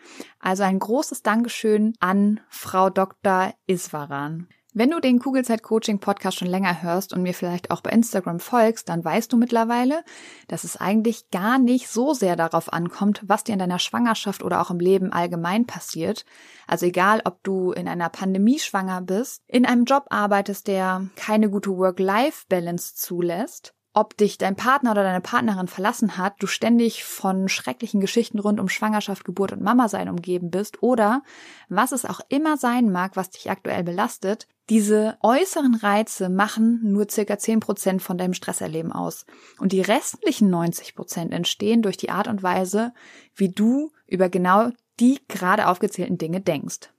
Also 0.40 0.62
ein 0.62 0.78
großes 0.78 1.22
Dankeschön 1.22 1.94
an 1.98 2.40
Frau 2.50 2.90
Dr. 2.90 3.54
Iswaran. 3.66 4.46
Wenn 4.72 4.90
du 4.90 5.00
den 5.00 5.18
Kugelzeit 5.18 5.64
Coaching 5.64 5.98
Podcast 5.98 6.38
schon 6.38 6.46
länger 6.46 6.80
hörst 6.80 7.12
und 7.12 7.22
mir 7.22 7.34
vielleicht 7.34 7.72
auch 7.72 7.80
bei 7.80 7.90
Instagram 7.90 8.38
folgst, 8.38 8.88
dann 8.88 9.04
weißt 9.04 9.32
du 9.32 9.36
mittlerweile, 9.36 10.04
dass 10.46 10.62
es 10.62 10.76
eigentlich 10.76 11.28
gar 11.30 11.58
nicht 11.58 11.88
so 11.88 12.14
sehr 12.14 12.36
darauf 12.36 12.72
ankommt, 12.72 13.20
was 13.26 13.42
dir 13.42 13.54
in 13.54 13.58
deiner 13.58 13.80
Schwangerschaft 13.80 14.44
oder 14.44 14.60
auch 14.60 14.70
im 14.70 14.78
Leben 14.78 15.12
allgemein 15.12 15.66
passiert. 15.66 16.24
Also 16.68 16.86
egal, 16.86 17.20
ob 17.24 17.42
du 17.42 17.72
in 17.72 17.88
einer 17.88 18.10
Pandemie 18.10 18.60
schwanger 18.60 19.00
bist, 19.00 19.42
in 19.48 19.66
einem 19.66 19.86
Job 19.86 20.06
arbeitest, 20.10 20.68
der 20.68 21.04
keine 21.16 21.50
gute 21.50 21.76
Work-Life-Balance 21.76 22.94
zulässt, 22.94 23.74
ob 23.92 24.16
dich 24.16 24.38
dein 24.38 24.54
Partner 24.54 24.92
oder 24.92 25.02
deine 25.02 25.20
Partnerin 25.20 25.66
verlassen 25.66 26.16
hat, 26.16 26.34
du 26.38 26.46
ständig 26.46 27.04
von 27.04 27.48
schrecklichen 27.48 28.00
Geschichten 28.00 28.38
rund 28.38 28.60
um 28.60 28.68
Schwangerschaft, 28.68 29.24
Geburt 29.24 29.52
und 29.52 29.62
Mama 29.62 29.88
sein 29.88 30.08
umgeben 30.08 30.50
bist 30.50 30.82
oder 30.82 31.22
was 31.68 31.90
es 31.90 32.04
auch 32.04 32.20
immer 32.28 32.56
sein 32.56 32.92
mag, 32.92 33.16
was 33.16 33.30
dich 33.30 33.50
aktuell 33.50 33.82
belastet, 33.82 34.46
diese 34.68 35.18
äußeren 35.22 35.74
Reize 35.74 36.28
machen 36.28 36.92
nur 36.92 37.10
circa 37.10 37.34
10% 37.34 37.98
von 37.98 38.16
deinem 38.16 38.34
Stresserleben 38.34 38.92
aus. 38.92 39.26
Und 39.58 39.72
die 39.72 39.80
restlichen 39.80 40.54
90% 40.54 41.32
entstehen 41.32 41.82
durch 41.82 41.96
die 41.96 42.10
Art 42.10 42.28
und 42.28 42.44
Weise, 42.44 42.92
wie 43.34 43.48
du 43.48 43.90
über 44.06 44.28
genau 44.28 44.70
die 45.00 45.18
gerade 45.26 45.66
aufgezählten 45.66 46.18
Dinge 46.18 46.40
denkst. 46.40 46.90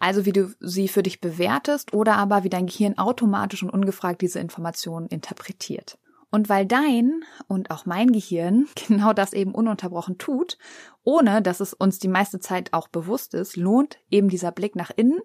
Also 0.00 0.24
wie 0.24 0.32
du 0.32 0.52
sie 0.58 0.88
für 0.88 1.04
dich 1.04 1.20
bewertest 1.20 1.92
oder 1.92 2.16
aber 2.16 2.42
wie 2.42 2.48
dein 2.48 2.66
Gehirn 2.66 2.98
automatisch 2.98 3.62
und 3.62 3.70
ungefragt 3.70 4.22
diese 4.22 4.40
Informationen 4.40 5.06
interpretiert. 5.06 5.98
Und 6.30 6.48
weil 6.48 6.64
dein 6.64 7.24
und 7.48 7.70
auch 7.70 7.86
mein 7.86 8.12
Gehirn 8.12 8.68
genau 8.88 9.12
das 9.12 9.32
eben 9.32 9.54
ununterbrochen 9.54 10.18
tut, 10.18 10.58
ohne 11.02 11.42
dass 11.42 11.60
es 11.60 11.74
uns 11.74 11.98
die 11.98 12.08
meiste 12.08 12.40
Zeit 12.40 12.72
auch 12.72 12.88
bewusst 12.88 13.34
ist, 13.34 13.56
lohnt 13.56 13.98
eben 14.10 14.28
dieser 14.28 14.52
Blick 14.52 14.76
nach 14.76 14.90
innen 14.94 15.20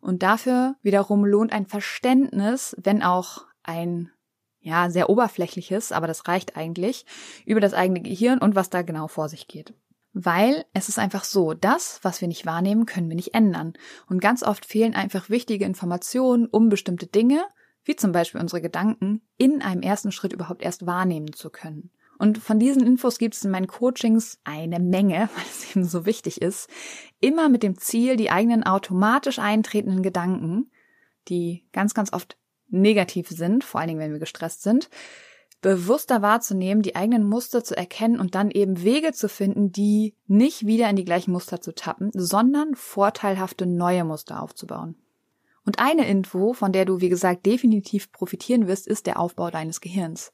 und 0.00 0.22
dafür 0.22 0.76
wiederum 0.82 1.24
lohnt 1.24 1.52
ein 1.52 1.66
Verständnis, 1.66 2.74
wenn 2.82 3.02
auch 3.02 3.44
ein 3.62 4.10
ja, 4.60 4.90
sehr 4.90 5.08
oberflächliches, 5.08 5.92
aber 5.92 6.06
das 6.06 6.28
reicht 6.28 6.56
eigentlich, 6.56 7.06
über 7.46 7.60
das 7.60 7.72
eigene 7.72 8.00
Gehirn 8.00 8.38
und 8.38 8.54
was 8.54 8.70
da 8.70 8.82
genau 8.82 9.08
vor 9.08 9.28
sich 9.28 9.48
geht. 9.48 9.74
Weil 10.12 10.64
es 10.74 10.88
ist 10.88 10.98
einfach 10.98 11.24
so, 11.24 11.54
das, 11.54 12.00
was 12.02 12.20
wir 12.20 12.28
nicht 12.28 12.44
wahrnehmen, 12.44 12.84
können 12.84 13.08
wir 13.08 13.16
nicht 13.16 13.34
ändern. 13.34 13.74
Und 14.08 14.20
ganz 14.20 14.42
oft 14.42 14.66
fehlen 14.66 14.94
einfach 14.94 15.30
wichtige 15.30 15.64
Informationen 15.64 16.46
um 16.46 16.68
bestimmte 16.68 17.06
Dinge 17.06 17.42
wie 17.84 17.96
zum 17.96 18.12
Beispiel 18.12 18.40
unsere 18.40 18.60
Gedanken, 18.60 19.22
in 19.36 19.62
einem 19.62 19.82
ersten 19.82 20.12
Schritt 20.12 20.32
überhaupt 20.32 20.62
erst 20.62 20.86
wahrnehmen 20.86 21.32
zu 21.32 21.50
können. 21.50 21.90
Und 22.18 22.36
von 22.36 22.58
diesen 22.58 22.86
Infos 22.86 23.18
gibt 23.18 23.34
es 23.34 23.44
in 23.44 23.50
meinen 23.50 23.66
Coachings 23.66 24.38
eine 24.44 24.78
Menge, 24.78 25.30
weil 25.34 25.44
es 25.50 25.70
eben 25.70 25.84
so 25.84 26.04
wichtig 26.04 26.42
ist, 26.42 26.68
immer 27.18 27.48
mit 27.48 27.62
dem 27.62 27.78
Ziel, 27.78 28.16
die 28.16 28.30
eigenen 28.30 28.62
automatisch 28.62 29.38
eintretenden 29.38 30.02
Gedanken, 30.02 30.70
die 31.28 31.64
ganz, 31.72 31.94
ganz 31.94 32.12
oft 32.12 32.36
negativ 32.68 33.28
sind, 33.28 33.64
vor 33.64 33.80
allen 33.80 33.88
Dingen, 33.88 34.00
wenn 34.00 34.12
wir 34.12 34.18
gestresst 34.18 34.62
sind, 34.62 34.90
bewusster 35.62 36.22
wahrzunehmen, 36.22 36.82
die 36.82 36.96
eigenen 36.96 37.24
Muster 37.24 37.62
zu 37.64 37.76
erkennen 37.76 38.18
und 38.18 38.34
dann 38.34 38.50
eben 38.50 38.82
Wege 38.82 39.12
zu 39.12 39.28
finden, 39.28 39.72
die 39.72 40.14
nicht 40.26 40.66
wieder 40.66 40.88
in 40.88 40.96
die 40.96 41.04
gleichen 41.04 41.32
Muster 41.32 41.60
zu 41.60 41.74
tappen, 41.74 42.10
sondern 42.14 42.74
vorteilhafte 42.74 43.66
neue 43.66 44.04
Muster 44.04 44.42
aufzubauen. 44.42 44.96
Und 45.70 45.78
eine 45.78 46.08
Info, 46.08 46.52
von 46.52 46.72
der 46.72 46.84
du, 46.84 47.00
wie 47.00 47.08
gesagt, 47.08 47.46
definitiv 47.46 48.10
profitieren 48.10 48.66
wirst, 48.66 48.88
ist 48.88 49.06
der 49.06 49.20
Aufbau 49.20 49.52
deines 49.52 49.80
Gehirns. 49.80 50.32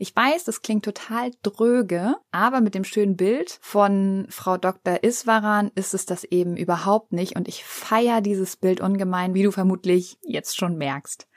Ich 0.00 0.16
weiß, 0.16 0.42
das 0.42 0.60
klingt 0.60 0.84
total 0.84 1.30
dröge, 1.44 2.16
aber 2.32 2.60
mit 2.60 2.74
dem 2.74 2.82
schönen 2.82 3.16
Bild 3.16 3.60
von 3.60 4.26
Frau 4.28 4.56
Dr. 4.56 5.04
Iswaran 5.04 5.70
ist 5.76 5.94
es 5.94 6.04
das 6.04 6.24
eben 6.24 6.56
überhaupt 6.56 7.12
nicht 7.12 7.36
und 7.36 7.46
ich 7.46 7.62
feiere 7.62 8.22
dieses 8.22 8.56
Bild 8.56 8.80
ungemein, 8.80 9.34
wie 9.34 9.44
du 9.44 9.52
vermutlich 9.52 10.18
jetzt 10.22 10.56
schon 10.56 10.76
merkst. 10.76 11.28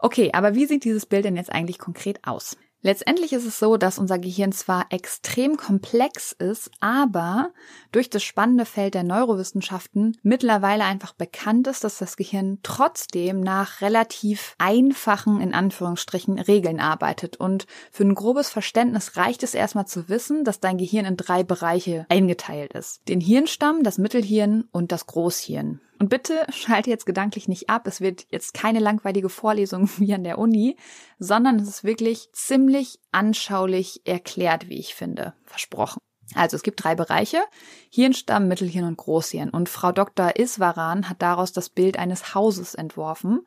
Okay, 0.00 0.30
aber 0.32 0.56
wie 0.56 0.66
sieht 0.66 0.82
dieses 0.82 1.06
Bild 1.06 1.24
denn 1.24 1.36
jetzt 1.36 1.52
eigentlich 1.52 1.78
konkret 1.78 2.18
aus? 2.24 2.56
Letztendlich 2.84 3.32
ist 3.32 3.46
es 3.46 3.60
so, 3.60 3.76
dass 3.76 3.98
unser 3.98 4.18
Gehirn 4.18 4.50
zwar 4.50 4.86
extrem 4.90 5.56
komplex 5.56 6.32
ist, 6.32 6.68
aber 6.80 7.50
durch 7.92 8.10
das 8.10 8.24
spannende 8.24 8.64
Feld 8.64 8.94
der 8.94 9.04
Neurowissenschaften 9.04 10.18
mittlerweile 10.24 10.84
einfach 10.84 11.12
bekannt 11.12 11.68
ist, 11.68 11.84
dass 11.84 11.98
das 11.98 12.16
Gehirn 12.16 12.58
trotzdem 12.64 13.40
nach 13.40 13.82
relativ 13.82 14.56
einfachen, 14.58 15.40
in 15.40 15.54
Anführungsstrichen, 15.54 16.40
Regeln 16.40 16.80
arbeitet. 16.80 17.36
Und 17.36 17.66
für 17.92 18.02
ein 18.02 18.16
grobes 18.16 18.50
Verständnis 18.50 19.16
reicht 19.16 19.44
es 19.44 19.54
erstmal 19.54 19.86
zu 19.86 20.08
wissen, 20.08 20.42
dass 20.42 20.58
dein 20.58 20.76
Gehirn 20.76 21.04
in 21.04 21.16
drei 21.16 21.44
Bereiche 21.44 22.04
eingeteilt 22.08 22.72
ist. 22.72 23.08
Den 23.08 23.20
Hirnstamm, 23.20 23.84
das 23.84 23.98
Mittelhirn 23.98 24.64
und 24.72 24.90
das 24.90 25.06
Großhirn. 25.06 25.80
Und 26.02 26.08
bitte 26.08 26.44
schalte 26.52 26.90
jetzt 26.90 27.06
gedanklich 27.06 27.46
nicht 27.46 27.70
ab. 27.70 27.86
Es 27.86 28.00
wird 28.00 28.26
jetzt 28.30 28.54
keine 28.54 28.80
langweilige 28.80 29.28
Vorlesung 29.28 29.88
wie 29.98 30.12
an 30.12 30.24
der 30.24 30.38
Uni, 30.38 30.76
sondern 31.20 31.60
es 31.60 31.68
ist 31.68 31.84
wirklich 31.84 32.28
ziemlich 32.32 32.98
anschaulich 33.12 34.00
erklärt, 34.04 34.68
wie 34.68 34.80
ich 34.80 34.96
finde. 34.96 35.34
Versprochen. 35.44 36.00
Also 36.34 36.56
es 36.56 36.64
gibt 36.64 36.82
drei 36.82 36.96
Bereiche, 36.96 37.40
Hirnstamm, 37.88 38.48
Mittelhirn 38.48 38.86
und 38.86 38.96
Großhirn. 38.96 39.50
Und 39.50 39.68
Frau 39.68 39.92
Dr. 39.92 40.34
Iswaran 40.36 41.08
hat 41.08 41.22
daraus 41.22 41.52
das 41.52 41.68
Bild 41.68 41.96
eines 41.96 42.34
Hauses 42.34 42.74
entworfen, 42.74 43.46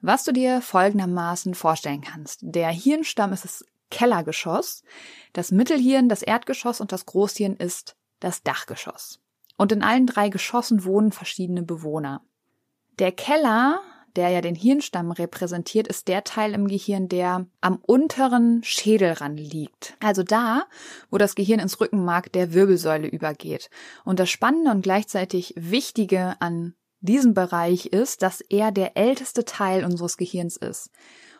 was 0.00 0.22
du 0.22 0.30
dir 0.30 0.60
folgendermaßen 0.60 1.54
vorstellen 1.54 2.02
kannst. 2.02 2.38
Der 2.42 2.68
Hirnstamm 2.68 3.32
ist 3.32 3.44
das 3.44 3.64
Kellergeschoss, 3.90 4.84
das 5.32 5.50
Mittelhirn 5.50 6.08
das 6.08 6.22
Erdgeschoss 6.22 6.80
und 6.80 6.92
das 6.92 7.04
Großhirn 7.04 7.56
ist 7.56 7.96
das 8.20 8.44
Dachgeschoss. 8.44 9.18
Und 9.56 9.72
in 9.72 9.82
allen 9.82 10.06
drei 10.06 10.28
Geschossen 10.28 10.84
wohnen 10.84 11.12
verschiedene 11.12 11.62
Bewohner. 11.62 12.22
Der 12.98 13.12
Keller, 13.12 13.80
der 14.16 14.30
ja 14.30 14.40
den 14.40 14.54
Hirnstamm 14.54 15.10
repräsentiert, 15.10 15.88
ist 15.88 16.08
der 16.08 16.24
Teil 16.24 16.54
im 16.54 16.68
Gehirn, 16.68 17.08
der 17.08 17.46
am 17.60 17.76
unteren 17.76 18.62
Schädelrand 18.62 19.38
liegt. 19.38 19.96
Also 20.00 20.22
da, 20.22 20.66
wo 21.10 21.18
das 21.18 21.34
Gehirn 21.34 21.60
ins 21.60 21.80
Rückenmark 21.80 22.32
der 22.32 22.52
Wirbelsäule 22.52 23.08
übergeht. 23.08 23.70
Und 24.04 24.20
das 24.20 24.30
Spannende 24.30 24.70
und 24.70 24.82
gleichzeitig 24.82 25.54
Wichtige 25.56 26.36
an 26.40 26.74
diesem 27.00 27.34
Bereich 27.34 27.86
ist, 27.86 28.22
dass 28.22 28.40
er 28.40 28.72
der 28.72 28.96
älteste 28.96 29.44
Teil 29.44 29.84
unseres 29.84 30.16
Gehirns 30.16 30.56
ist. 30.56 30.90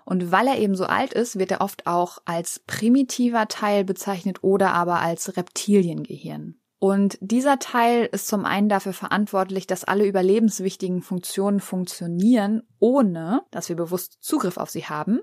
Und 0.04 0.30
weil 0.30 0.46
er 0.48 0.58
eben 0.58 0.74
so 0.74 0.84
alt 0.84 1.14
ist, 1.14 1.38
wird 1.38 1.50
er 1.50 1.62
oft 1.62 1.86
auch 1.86 2.18
als 2.26 2.58
primitiver 2.66 3.48
Teil 3.48 3.84
bezeichnet 3.84 4.42
oder 4.42 4.74
aber 4.74 5.00
als 5.00 5.36
Reptiliengehirn. 5.36 6.56
Und 6.84 7.16
dieser 7.22 7.58
Teil 7.58 8.10
ist 8.12 8.26
zum 8.26 8.44
einen 8.44 8.68
dafür 8.68 8.92
verantwortlich, 8.92 9.66
dass 9.66 9.84
alle 9.84 10.04
überlebenswichtigen 10.06 11.00
Funktionen 11.00 11.60
funktionieren, 11.60 12.62
ohne 12.78 13.40
dass 13.50 13.70
wir 13.70 13.76
bewusst 13.76 14.18
Zugriff 14.20 14.58
auf 14.58 14.68
sie 14.68 14.84
haben. 14.84 15.20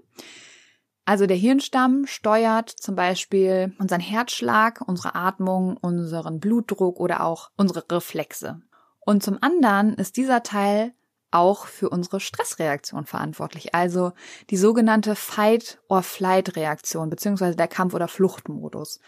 Also 1.05 1.27
der 1.27 1.37
Hirnstamm 1.37 2.07
steuert 2.07 2.71
zum 2.71 2.95
Beispiel 2.95 3.75
unseren 3.77 3.99
Herzschlag, 3.99 4.81
unsere 4.87 5.13
Atmung, 5.13 5.77
unseren 5.77 6.39
Blutdruck 6.39 6.99
oder 6.99 7.23
auch 7.23 7.51
unsere 7.57 7.83
Reflexe. 7.91 8.63
Und 9.01 9.21
zum 9.21 9.37
anderen 9.41 9.93
ist 9.93 10.17
dieser 10.17 10.41
Teil 10.41 10.95
auch 11.31 11.65
für 11.65 11.89
unsere 11.89 12.19
Stressreaktion 12.19 13.05
verantwortlich, 13.05 13.73
also 13.73 14.13
die 14.49 14.57
sogenannte 14.57 15.15
Fight-or-Flight-Reaktion 15.15 17.09
beziehungsweise 17.09 17.55
der 17.55 17.67
Kampf- 17.67 17.93
oder 17.93 18.07
Fluchtmodus. 18.07 18.99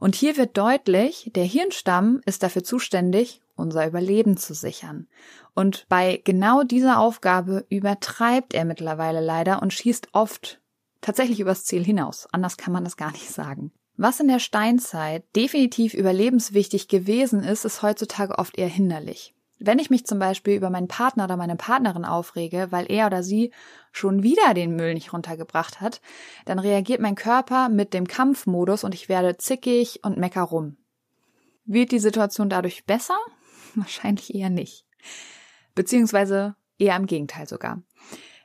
Und 0.00 0.14
hier 0.14 0.36
wird 0.36 0.56
deutlich, 0.56 1.30
der 1.34 1.44
Hirnstamm 1.44 2.20
ist 2.24 2.42
dafür 2.42 2.64
zuständig, 2.64 3.42
unser 3.54 3.86
Überleben 3.86 4.36
zu 4.36 4.54
sichern. 4.54 5.08
Und 5.54 5.86
bei 5.88 6.20
genau 6.24 6.62
dieser 6.62 6.98
Aufgabe 6.98 7.66
übertreibt 7.68 8.54
er 8.54 8.64
mittlerweile 8.64 9.20
leider 9.20 9.62
und 9.62 9.72
schießt 9.72 10.08
oft 10.12 10.60
tatsächlich 11.00 11.40
übers 11.40 11.64
Ziel 11.64 11.84
hinaus. 11.84 12.26
Anders 12.32 12.56
kann 12.56 12.72
man 12.72 12.84
das 12.84 12.96
gar 12.96 13.12
nicht 13.12 13.28
sagen. 13.28 13.72
Was 13.96 14.20
in 14.20 14.28
der 14.28 14.38
Steinzeit 14.38 15.24
definitiv 15.36 15.92
überlebenswichtig 15.92 16.88
gewesen 16.88 17.44
ist, 17.44 17.64
ist 17.64 17.82
heutzutage 17.82 18.38
oft 18.38 18.56
eher 18.56 18.68
hinderlich. 18.68 19.34
Wenn 19.64 19.78
ich 19.78 19.90
mich 19.90 20.04
zum 20.06 20.18
Beispiel 20.18 20.54
über 20.56 20.70
meinen 20.70 20.88
Partner 20.88 21.24
oder 21.24 21.36
meine 21.36 21.56
Partnerin 21.56 22.04
aufrege, 22.04 22.68
weil 22.70 22.90
er 22.90 23.06
oder 23.06 23.22
sie 23.22 23.52
schon 23.92 24.22
wieder 24.22 24.54
den 24.54 24.74
Müll 24.74 24.94
nicht 24.94 25.12
runtergebracht 25.12 25.80
hat, 25.80 26.00
dann 26.44 26.58
reagiert 26.58 27.00
mein 27.00 27.14
Körper 27.14 27.68
mit 27.68 27.94
dem 27.94 28.08
Kampfmodus 28.08 28.84
und 28.84 28.94
ich 28.94 29.08
werde 29.08 29.36
zickig 29.36 30.00
und 30.02 30.18
mecker 30.18 30.42
rum. 30.42 30.76
Wird 31.64 31.92
die 31.92 32.00
Situation 32.00 32.48
dadurch 32.48 32.86
besser? 32.86 33.16
Wahrscheinlich 33.74 34.34
eher 34.34 34.50
nicht. 34.50 34.84
Beziehungsweise 35.74 36.56
eher 36.78 36.96
im 36.96 37.06
Gegenteil 37.06 37.46
sogar. 37.46 37.82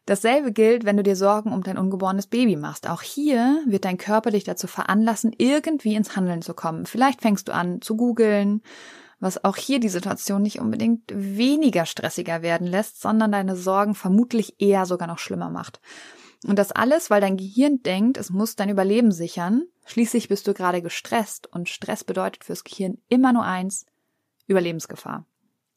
Dasselbe 0.06 0.54
gilt, 0.54 0.86
wenn 0.86 0.96
du 0.96 1.04
dir 1.04 1.18
Sorgen 1.18 1.52
um 1.52 1.64
dein 1.64 1.78
ungeborenes 1.78 2.28
Baby 2.28 2.56
machst. 2.56 2.88
Auch 2.88 3.02
hier 3.02 3.62
wird 3.66 3.84
dein 3.84 3.98
Körper 3.98 4.32
dich 4.32 4.46
dazu 4.46 4.66
veranlassen, 4.66 5.36
irgendwie 5.38 5.96
ins 5.96 6.16
Handeln 6.16 6.42
zu 6.42 6.54
kommen. 6.54 6.86
Vielleicht 6.86 7.22
fängst 7.22 7.50
du 7.50 7.54
an 7.54 7.82
zu 7.82 7.98
googeln, 7.98 8.62
was 9.20 9.44
auch 9.44 9.56
hier 9.56 9.80
die 9.80 9.90
Situation 9.90 10.42
nicht 10.42 10.60
unbedingt 10.60 11.04
weniger 11.14 11.86
stressiger 11.86 12.42
werden 12.42 12.68
lässt, 12.68 13.02
sondern 13.02 13.32
deine 13.32 13.56
Sorgen 13.56 13.96
vermutlich 13.96 14.60
eher 14.60 14.86
sogar 14.86 15.08
noch 15.08 15.20
schlimmer 15.20 15.50
macht. 15.50 15.80
Und 16.46 16.60
das 16.60 16.72
alles, 16.72 17.10
weil 17.10 17.22
dein 17.22 17.38
Gehirn 17.38 17.82
denkt, 17.82 18.18
es 18.18 18.30
muss 18.30 18.56
dein 18.56 18.70
Überleben 18.70 19.12
sichern. 19.12 19.64
Schließlich 19.86 20.28
bist 20.28 20.48
du 20.48 20.54
gerade 20.54 20.82
gestresst 20.82 21.48
und 21.48 21.70
Stress 21.70 22.04
bedeutet 22.04 22.44
fürs 22.44 22.64
Gehirn 22.64 23.00
immer 23.10 23.34
nur 23.34 23.44
eins, 23.44 23.86
Überlebensgefahr. 24.46 25.26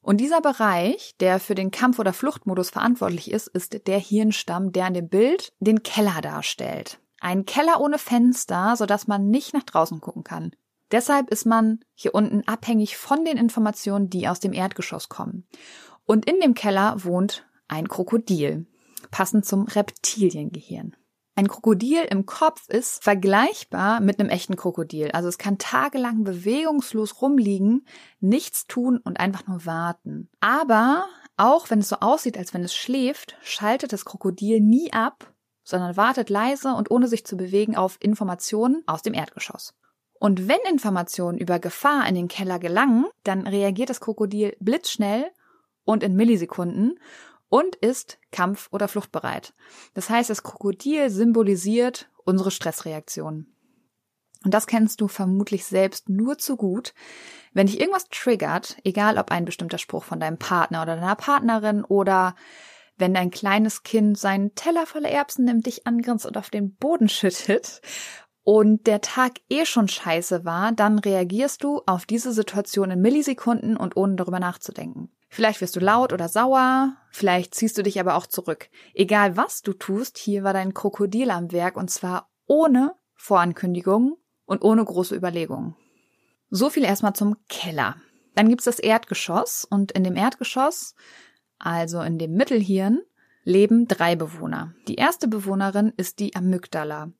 Und 0.01 0.17
dieser 0.17 0.41
Bereich, 0.41 1.15
der 1.19 1.39
für 1.39 1.55
den 1.55 1.71
Kampf- 1.71 1.99
oder 1.99 2.13
Fluchtmodus 2.13 2.69
verantwortlich 2.69 3.31
ist, 3.31 3.47
ist 3.47 3.87
der 3.87 3.99
Hirnstamm, 3.99 4.71
der 4.71 4.87
in 4.87 4.93
dem 4.95 5.09
Bild 5.09 5.53
den 5.59 5.83
Keller 5.83 6.21
darstellt. 6.21 6.99
Ein 7.19 7.45
Keller 7.45 7.79
ohne 7.79 7.99
Fenster, 7.99 8.75
sodass 8.75 9.07
man 9.07 9.29
nicht 9.29 9.53
nach 9.53 9.63
draußen 9.63 10.01
gucken 10.01 10.23
kann. 10.23 10.51
Deshalb 10.91 11.29
ist 11.29 11.45
man 11.45 11.79
hier 11.93 12.13
unten 12.13 12.47
abhängig 12.47 12.97
von 12.97 13.23
den 13.25 13.37
Informationen, 13.37 14.09
die 14.09 14.27
aus 14.27 14.39
dem 14.39 14.53
Erdgeschoss 14.53 15.09
kommen. 15.09 15.47
Und 16.05 16.29
in 16.29 16.39
dem 16.39 16.53
Keller 16.53 17.03
wohnt 17.03 17.45
ein 17.67 17.87
Krokodil, 17.87 18.65
passend 19.11 19.45
zum 19.45 19.63
Reptiliengehirn. 19.63 20.95
Ein 21.35 21.47
Krokodil 21.47 22.03
im 22.09 22.25
Kopf 22.25 22.67
ist 22.67 23.01
vergleichbar 23.03 24.01
mit 24.01 24.19
einem 24.19 24.29
echten 24.29 24.57
Krokodil. 24.57 25.11
Also 25.11 25.29
es 25.29 25.37
kann 25.37 25.57
tagelang 25.57 26.25
bewegungslos 26.25 27.21
rumliegen, 27.21 27.85
nichts 28.19 28.67
tun 28.67 28.99
und 29.01 29.19
einfach 29.19 29.47
nur 29.47 29.65
warten. 29.65 30.29
Aber 30.41 31.05
auch 31.37 31.69
wenn 31.69 31.79
es 31.79 31.89
so 31.89 31.97
aussieht, 32.01 32.37
als 32.37 32.53
wenn 32.53 32.63
es 32.63 32.75
schläft, 32.75 33.37
schaltet 33.41 33.93
das 33.93 34.03
Krokodil 34.03 34.59
nie 34.59 34.91
ab, 34.91 35.33
sondern 35.63 35.95
wartet 35.95 36.29
leise 36.29 36.73
und 36.73 36.91
ohne 36.91 37.07
sich 37.07 37.25
zu 37.25 37.37
bewegen 37.37 37.77
auf 37.77 37.97
Informationen 38.01 38.83
aus 38.85 39.01
dem 39.01 39.13
Erdgeschoss. 39.13 39.73
Und 40.21 40.47
wenn 40.47 40.59
Informationen 40.69 41.39
über 41.39 41.57
Gefahr 41.57 42.07
in 42.07 42.13
den 42.13 42.27
Keller 42.27 42.59
gelangen, 42.59 43.05
dann 43.23 43.47
reagiert 43.47 43.89
das 43.89 43.99
Krokodil 43.99 44.55
blitzschnell 44.59 45.31
und 45.83 46.03
in 46.03 46.15
Millisekunden 46.15 46.99
und 47.49 47.75
ist 47.77 48.19
kampf- 48.31 48.69
oder 48.71 48.87
fluchtbereit. 48.87 49.55
Das 49.95 50.11
heißt, 50.11 50.29
das 50.29 50.43
Krokodil 50.43 51.09
symbolisiert 51.09 52.07
unsere 52.23 52.51
Stressreaktion. 52.51 53.47
Und 54.45 54.53
das 54.53 54.67
kennst 54.67 55.01
du 55.01 55.07
vermutlich 55.07 55.65
selbst 55.65 56.07
nur 56.07 56.37
zu 56.37 56.55
gut. 56.55 56.93
Wenn 57.53 57.65
dich 57.65 57.79
irgendwas 57.79 58.07
triggert, 58.09 58.77
egal 58.83 59.17
ob 59.17 59.31
ein 59.31 59.45
bestimmter 59.45 59.79
Spruch 59.79 60.03
von 60.03 60.19
deinem 60.19 60.37
Partner 60.37 60.83
oder 60.83 60.97
deiner 60.97 61.15
Partnerin 61.15 61.83
oder 61.83 62.35
wenn 62.95 63.15
dein 63.15 63.31
kleines 63.31 63.81
Kind 63.81 64.19
seinen 64.19 64.53
Teller 64.53 64.85
voller 64.85 65.09
Erbsen 65.09 65.45
nimmt, 65.45 65.65
dich 65.65 65.87
angrinst 65.87 66.27
und 66.27 66.37
auf 66.37 66.51
den 66.51 66.75
Boden 66.75 67.09
schüttet 67.09 67.81
und 68.43 68.87
der 68.87 69.01
Tag 69.01 69.33
eh 69.49 69.65
schon 69.65 69.87
scheiße 69.87 70.45
war, 70.45 70.71
dann 70.71 70.99
reagierst 70.99 71.63
du 71.63 71.81
auf 71.85 72.05
diese 72.05 72.33
Situation 72.33 72.91
in 72.91 73.01
Millisekunden 73.01 73.77
und 73.77 73.95
ohne 73.95 74.15
darüber 74.15 74.39
nachzudenken. 74.39 75.11
Vielleicht 75.29 75.61
wirst 75.61 75.75
du 75.75 75.79
laut 75.79 76.11
oder 76.11 76.27
sauer, 76.27 76.97
vielleicht 77.09 77.55
ziehst 77.55 77.77
du 77.77 77.83
dich 77.83 77.99
aber 77.99 78.15
auch 78.15 78.27
zurück. 78.27 78.69
Egal 78.93 79.37
was 79.37 79.61
du 79.61 79.73
tust, 79.73 80.17
hier 80.17 80.43
war 80.43 80.53
dein 80.53 80.73
Krokodil 80.73 81.31
am 81.31 81.51
Werk 81.51 81.77
und 81.77 81.89
zwar 81.89 82.29
ohne 82.47 82.95
Vorankündigung 83.15 84.17
und 84.45 84.63
ohne 84.63 84.83
große 84.83 85.15
Überlegungen. 85.15 85.75
So 86.49 86.69
viel 86.69 86.83
erstmal 86.83 87.13
zum 87.13 87.37
Keller. 87.47 87.95
Dann 88.35 88.49
gibt's 88.49 88.65
das 88.65 88.79
Erdgeschoss 88.79 89.63
und 89.63 89.93
in 89.93 90.03
dem 90.03 90.17
Erdgeschoss, 90.17 90.95
also 91.59 92.01
in 92.01 92.17
dem 92.17 92.33
Mittelhirn, 92.33 93.01
leben 93.43 93.87
drei 93.87 94.15
Bewohner. 94.15 94.73
Die 94.87 94.95
erste 94.95 95.27
Bewohnerin 95.27 95.93
ist 95.95 96.19
die 96.19 96.35
Amygdala. 96.35 97.11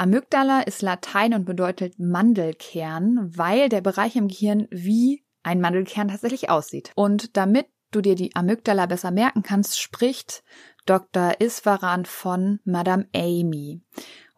Amygdala 0.00 0.62
ist 0.62 0.80
Latein 0.80 1.34
und 1.34 1.44
bedeutet 1.44 1.98
Mandelkern, 1.98 3.30
weil 3.36 3.68
der 3.68 3.82
Bereich 3.82 4.16
im 4.16 4.28
Gehirn 4.28 4.66
wie 4.70 5.26
ein 5.42 5.60
Mandelkern 5.60 6.08
tatsächlich 6.08 6.48
aussieht. 6.48 6.90
Und 6.94 7.36
damit 7.36 7.66
du 7.90 8.00
dir 8.00 8.14
die 8.14 8.34
Amygdala 8.34 8.86
besser 8.86 9.10
merken 9.10 9.42
kannst, 9.42 9.78
spricht 9.78 10.42
Dr. 10.86 11.34
Iswaran 11.38 12.06
von 12.06 12.60
Madame 12.64 13.08
Amy. 13.14 13.82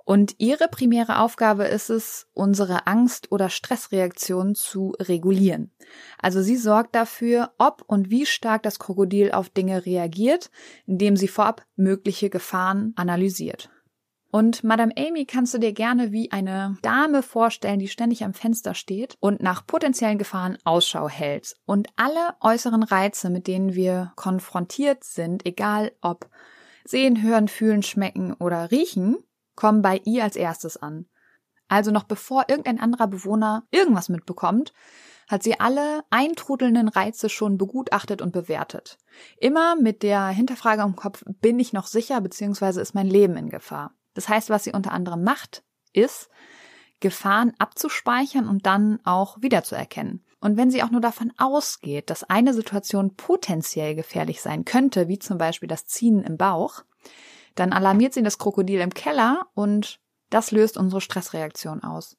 Und 0.04 0.34
ihre 0.38 0.66
primäre 0.66 1.20
Aufgabe 1.20 1.66
ist 1.66 1.90
es, 1.90 2.26
unsere 2.32 2.88
Angst- 2.88 3.30
oder 3.30 3.48
Stressreaktion 3.48 4.56
zu 4.56 4.96
regulieren. 4.98 5.70
Also 6.18 6.42
sie 6.42 6.56
sorgt 6.56 6.96
dafür, 6.96 7.52
ob 7.58 7.84
und 7.86 8.10
wie 8.10 8.26
stark 8.26 8.64
das 8.64 8.80
Krokodil 8.80 9.30
auf 9.30 9.48
Dinge 9.48 9.86
reagiert, 9.86 10.50
indem 10.86 11.16
sie 11.16 11.28
vorab 11.28 11.64
mögliche 11.76 12.30
Gefahren 12.30 12.94
analysiert. 12.96 13.70
Und 14.34 14.64
Madame 14.64 14.94
Amy 14.96 15.26
kannst 15.26 15.52
du 15.52 15.58
dir 15.58 15.74
gerne 15.74 16.10
wie 16.10 16.32
eine 16.32 16.78
Dame 16.80 17.22
vorstellen, 17.22 17.78
die 17.78 17.88
ständig 17.88 18.24
am 18.24 18.32
Fenster 18.32 18.72
steht 18.72 19.14
und 19.20 19.42
nach 19.42 19.66
potenziellen 19.66 20.16
Gefahren 20.16 20.56
Ausschau 20.64 21.06
hält. 21.06 21.54
Und 21.66 21.88
alle 21.96 22.34
äußeren 22.40 22.82
Reize, 22.82 23.28
mit 23.28 23.46
denen 23.46 23.74
wir 23.74 24.14
konfrontiert 24.16 25.04
sind, 25.04 25.44
egal 25.44 25.92
ob 26.00 26.30
sehen, 26.82 27.22
hören, 27.22 27.46
fühlen, 27.46 27.82
schmecken 27.82 28.32
oder 28.32 28.70
riechen, 28.70 29.18
kommen 29.54 29.82
bei 29.82 30.00
ihr 30.06 30.24
als 30.24 30.36
erstes 30.36 30.78
an. 30.78 31.04
Also 31.68 31.90
noch 31.90 32.04
bevor 32.04 32.46
irgendein 32.48 32.80
anderer 32.80 33.08
Bewohner 33.08 33.66
irgendwas 33.70 34.08
mitbekommt, 34.08 34.72
hat 35.28 35.42
sie 35.42 35.60
alle 35.60 36.04
eintrudelnden 36.08 36.88
Reize 36.88 37.28
schon 37.28 37.58
begutachtet 37.58 38.22
und 38.22 38.32
bewertet. 38.32 38.96
Immer 39.36 39.76
mit 39.76 40.02
der 40.02 40.28
Hinterfrage 40.28 40.80
im 40.80 40.96
Kopf, 40.96 41.22
bin 41.26 41.60
ich 41.60 41.74
noch 41.74 41.86
sicher, 41.86 42.18
beziehungsweise 42.22 42.80
ist 42.80 42.94
mein 42.94 43.08
Leben 43.08 43.36
in 43.36 43.50
Gefahr? 43.50 43.94
Das 44.14 44.28
heißt, 44.28 44.50
was 44.50 44.64
sie 44.64 44.72
unter 44.72 44.92
anderem 44.92 45.22
macht, 45.24 45.62
ist, 45.92 46.28
Gefahren 47.00 47.52
abzuspeichern 47.58 48.48
und 48.48 48.66
dann 48.66 49.00
auch 49.04 49.40
wiederzuerkennen. 49.40 50.24
Und 50.40 50.56
wenn 50.56 50.70
sie 50.70 50.82
auch 50.82 50.90
nur 50.90 51.00
davon 51.00 51.32
ausgeht, 51.36 52.10
dass 52.10 52.24
eine 52.24 52.54
Situation 52.54 53.14
potenziell 53.16 53.94
gefährlich 53.94 54.40
sein 54.40 54.64
könnte, 54.64 55.08
wie 55.08 55.18
zum 55.18 55.38
Beispiel 55.38 55.68
das 55.68 55.86
Ziehen 55.86 56.22
im 56.22 56.36
Bauch, 56.36 56.82
dann 57.54 57.72
alarmiert 57.72 58.14
sie 58.14 58.22
das 58.22 58.38
Krokodil 58.38 58.80
im 58.80 58.94
Keller 58.94 59.46
und 59.54 60.00
das 60.30 60.50
löst 60.50 60.76
unsere 60.76 61.00
Stressreaktion 61.00 61.82
aus. 61.82 62.16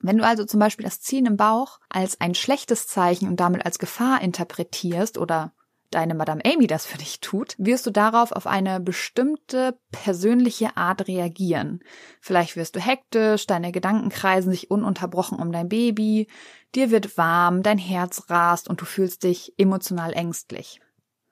Wenn 0.00 0.18
du 0.18 0.24
also 0.24 0.44
zum 0.44 0.58
Beispiel 0.58 0.84
das 0.84 1.00
Ziehen 1.00 1.26
im 1.26 1.36
Bauch 1.36 1.78
als 1.88 2.20
ein 2.20 2.34
schlechtes 2.34 2.88
Zeichen 2.88 3.28
und 3.28 3.38
damit 3.38 3.64
als 3.64 3.78
Gefahr 3.78 4.20
interpretierst 4.20 5.16
oder 5.16 5.52
deine 5.94 6.14
Madame 6.14 6.42
Amy 6.44 6.66
das 6.66 6.86
für 6.86 6.98
dich 6.98 7.20
tut, 7.20 7.54
wirst 7.58 7.86
du 7.86 7.90
darauf 7.90 8.32
auf 8.32 8.46
eine 8.46 8.80
bestimmte 8.80 9.78
persönliche 9.90 10.76
Art 10.76 11.06
reagieren. 11.06 11.80
Vielleicht 12.20 12.56
wirst 12.56 12.76
du 12.76 12.80
hektisch, 12.80 13.46
deine 13.46 13.72
Gedanken 13.72 14.08
kreisen 14.08 14.50
sich 14.50 14.70
ununterbrochen 14.70 15.38
um 15.38 15.52
dein 15.52 15.68
Baby, 15.68 16.28
dir 16.74 16.90
wird 16.90 17.16
warm, 17.16 17.62
dein 17.62 17.78
Herz 17.78 18.28
rast 18.28 18.68
und 18.68 18.80
du 18.80 18.84
fühlst 18.84 19.22
dich 19.22 19.54
emotional 19.58 20.12
ängstlich. 20.12 20.80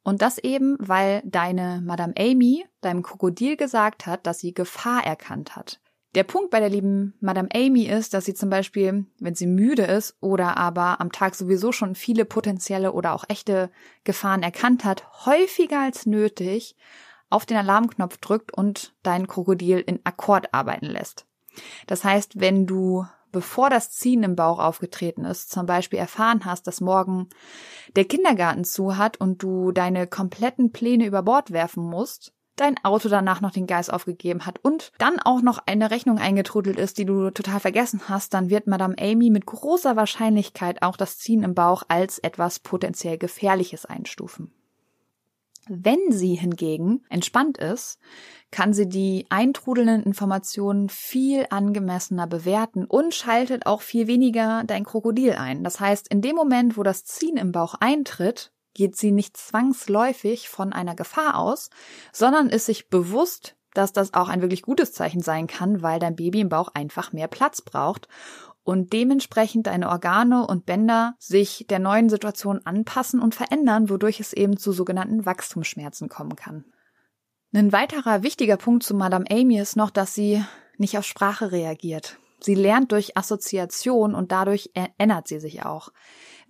Und 0.02 0.22
das 0.22 0.38
eben, 0.38 0.76
weil 0.78 1.22
deine 1.24 1.82
Madame 1.84 2.14
Amy 2.18 2.64
deinem 2.80 3.02
Krokodil 3.02 3.56
gesagt 3.56 4.06
hat, 4.06 4.26
dass 4.26 4.38
sie 4.38 4.54
Gefahr 4.54 5.04
erkannt 5.04 5.56
hat. 5.56 5.80
Der 6.16 6.24
Punkt 6.24 6.50
bei 6.50 6.58
der 6.58 6.70
lieben 6.70 7.14
Madame 7.20 7.48
Amy 7.54 7.84
ist, 7.84 8.14
dass 8.14 8.24
sie 8.24 8.34
zum 8.34 8.50
Beispiel, 8.50 9.06
wenn 9.20 9.36
sie 9.36 9.46
müde 9.46 9.84
ist 9.84 10.16
oder 10.20 10.56
aber 10.56 11.00
am 11.00 11.12
Tag 11.12 11.36
sowieso 11.36 11.70
schon 11.70 11.94
viele 11.94 12.24
potenzielle 12.24 12.92
oder 12.92 13.14
auch 13.14 13.24
echte 13.28 13.70
Gefahren 14.02 14.42
erkannt 14.42 14.84
hat, 14.84 15.24
häufiger 15.24 15.80
als 15.80 16.06
nötig 16.06 16.76
auf 17.28 17.46
den 17.46 17.58
Alarmknopf 17.58 18.18
drückt 18.18 18.52
und 18.52 18.92
dein 19.04 19.28
Krokodil 19.28 19.78
in 19.78 20.00
Akkord 20.02 20.52
arbeiten 20.52 20.86
lässt. 20.86 21.26
Das 21.86 22.02
heißt, 22.02 22.40
wenn 22.40 22.66
du 22.66 23.06
bevor 23.30 23.70
das 23.70 23.92
Ziehen 23.92 24.24
im 24.24 24.34
Bauch 24.34 24.58
aufgetreten 24.58 25.24
ist, 25.24 25.50
zum 25.50 25.66
Beispiel 25.66 26.00
erfahren 26.00 26.44
hast, 26.44 26.66
dass 26.66 26.80
morgen 26.80 27.28
der 27.94 28.04
Kindergarten 28.04 28.64
zu 28.64 28.96
hat 28.96 29.18
und 29.18 29.44
du 29.44 29.70
deine 29.70 30.08
kompletten 30.08 30.72
Pläne 30.72 31.06
über 31.06 31.22
Bord 31.22 31.52
werfen 31.52 31.84
musst, 31.84 32.32
dein 32.60 32.82
Auto 32.84 33.08
danach 33.08 33.40
noch 33.40 33.50
den 33.50 33.66
Geist 33.66 33.92
aufgegeben 33.92 34.46
hat 34.46 34.58
und 34.62 34.92
dann 34.98 35.18
auch 35.18 35.42
noch 35.42 35.58
eine 35.66 35.90
Rechnung 35.90 36.18
eingetrudelt 36.18 36.78
ist, 36.78 36.98
die 36.98 37.04
du 37.04 37.30
total 37.30 37.60
vergessen 37.60 38.02
hast, 38.08 38.34
dann 38.34 38.50
wird 38.50 38.66
Madame 38.66 38.96
Amy 39.00 39.30
mit 39.30 39.46
großer 39.46 39.96
Wahrscheinlichkeit 39.96 40.82
auch 40.82 40.96
das 40.96 41.18
Ziehen 41.18 41.42
im 41.42 41.54
Bauch 41.54 41.82
als 41.88 42.18
etwas 42.18 42.58
potenziell 42.58 43.18
Gefährliches 43.18 43.86
einstufen. 43.86 44.52
Wenn 45.68 46.10
sie 46.10 46.34
hingegen 46.34 47.04
entspannt 47.10 47.58
ist, 47.58 47.98
kann 48.50 48.72
sie 48.72 48.88
die 48.88 49.26
eintrudelnden 49.28 50.02
Informationen 50.02 50.88
viel 50.88 51.46
angemessener 51.50 52.26
bewerten 52.26 52.86
und 52.86 53.14
schaltet 53.14 53.66
auch 53.66 53.82
viel 53.82 54.06
weniger 54.06 54.64
dein 54.66 54.84
Krokodil 54.84 55.34
ein. 55.34 55.62
Das 55.62 55.78
heißt, 55.78 56.08
in 56.08 56.22
dem 56.22 56.34
Moment, 56.34 56.76
wo 56.76 56.82
das 56.82 57.04
Ziehen 57.04 57.36
im 57.36 57.52
Bauch 57.52 57.74
eintritt, 57.78 58.52
geht 58.74 58.96
sie 58.96 59.12
nicht 59.12 59.36
zwangsläufig 59.36 60.48
von 60.48 60.72
einer 60.72 60.94
Gefahr 60.94 61.36
aus, 61.38 61.70
sondern 62.12 62.48
ist 62.48 62.66
sich 62.66 62.88
bewusst, 62.88 63.56
dass 63.74 63.92
das 63.92 64.14
auch 64.14 64.28
ein 64.28 64.42
wirklich 64.42 64.62
gutes 64.62 64.92
Zeichen 64.92 65.20
sein 65.20 65.46
kann, 65.46 65.82
weil 65.82 65.98
dein 65.98 66.16
Baby 66.16 66.40
im 66.40 66.48
Bauch 66.48 66.68
einfach 66.74 67.12
mehr 67.12 67.28
Platz 67.28 67.60
braucht 67.60 68.08
und 68.62 68.92
dementsprechend 68.92 69.66
deine 69.66 69.88
Organe 69.88 70.46
und 70.46 70.66
Bänder 70.66 71.14
sich 71.18 71.66
der 71.68 71.78
neuen 71.78 72.08
Situation 72.08 72.60
anpassen 72.64 73.20
und 73.20 73.34
verändern, 73.34 73.90
wodurch 73.90 74.20
es 74.20 74.32
eben 74.32 74.56
zu 74.56 74.72
sogenannten 74.72 75.24
Wachstumsschmerzen 75.24 76.08
kommen 76.08 76.36
kann. 76.36 76.64
Ein 77.52 77.72
weiterer 77.72 78.22
wichtiger 78.22 78.56
Punkt 78.56 78.84
zu 78.84 78.94
Madame 78.94 79.24
Amy 79.28 79.58
ist 79.58 79.76
noch, 79.76 79.90
dass 79.90 80.14
sie 80.14 80.44
nicht 80.76 80.96
auf 80.96 81.04
Sprache 81.04 81.52
reagiert. 81.52 82.16
Sie 82.38 82.54
lernt 82.54 82.92
durch 82.92 83.16
Assoziation 83.16 84.14
und 84.14 84.32
dadurch 84.32 84.70
ändert 84.98 85.28
sie 85.28 85.40
sich 85.40 85.64
auch. 85.64 85.90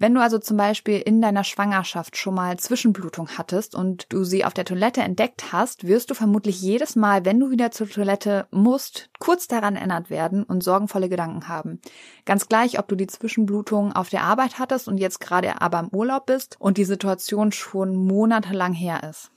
Wenn 0.01 0.15
du 0.15 0.23
also 0.23 0.39
zum 0.39 0.57
Beispiel 0.57 0.99
in 0.99 1.21
deiner 1.21 1.45
Schwangerschaft 1.45 2.17
schon 2.17 2.35
mal 2.35 2.59
Zwischenblutung 2.59 3.29
hattest 3.37 3.75
und 3.75 4.11
du 4.11 4.25
sie 4.25 4.47
auf 4.47 4.55
der 4.55 4.65
Toilette 4.65 5.03
entdeckt 5.03 5.53
hast, 5.53 5.87
wirst 5.87 6.09
du 6.09 6.15
vermutlich 6.15 6.63
jedes 6.63 6.97
Mal, 6.97 7.27
wenn 7.27 7.39
du 7.39 7.51
wieder 7.51 7.71
zur 7.71 7.87
Toilette 7.87 8.47
musst, 8.51 9.11
kurz 9.19 9.47
daran 9.47 9.77
erinnert 9.77 10.09
werden 10.09 10.43
und 10.43 10.65
sorgenvolle 10.65 11.11
Gedanken 11.11 11.49
haben. 11.49 11.83
Ganz 12.25 12.49
gleich, 12.49 12.79
ob 12.79 12.89
du 12.89 12.95
die 12.95 13.09
Zwischenblutung 13.09 13.93
auf 13.93 14.09
der 14.09 14.23
Arbeit 14.23 14.59
hattest 14.59 14.89
und 14.89 14.97
jetzt 14.97 15.21
gerade 15.21 15.61
aber 15.61 15.81
im 15.81 15.89
Urlaub 15.89 16.25
bist 16.25 16.57
und 16.59 16.79
die 16.79 16.85
Situation 16.87 17.53
schon 17.53 17.95
monatelang 17.95 18.73
her 18.73 19.03
ist. 19.07 19.31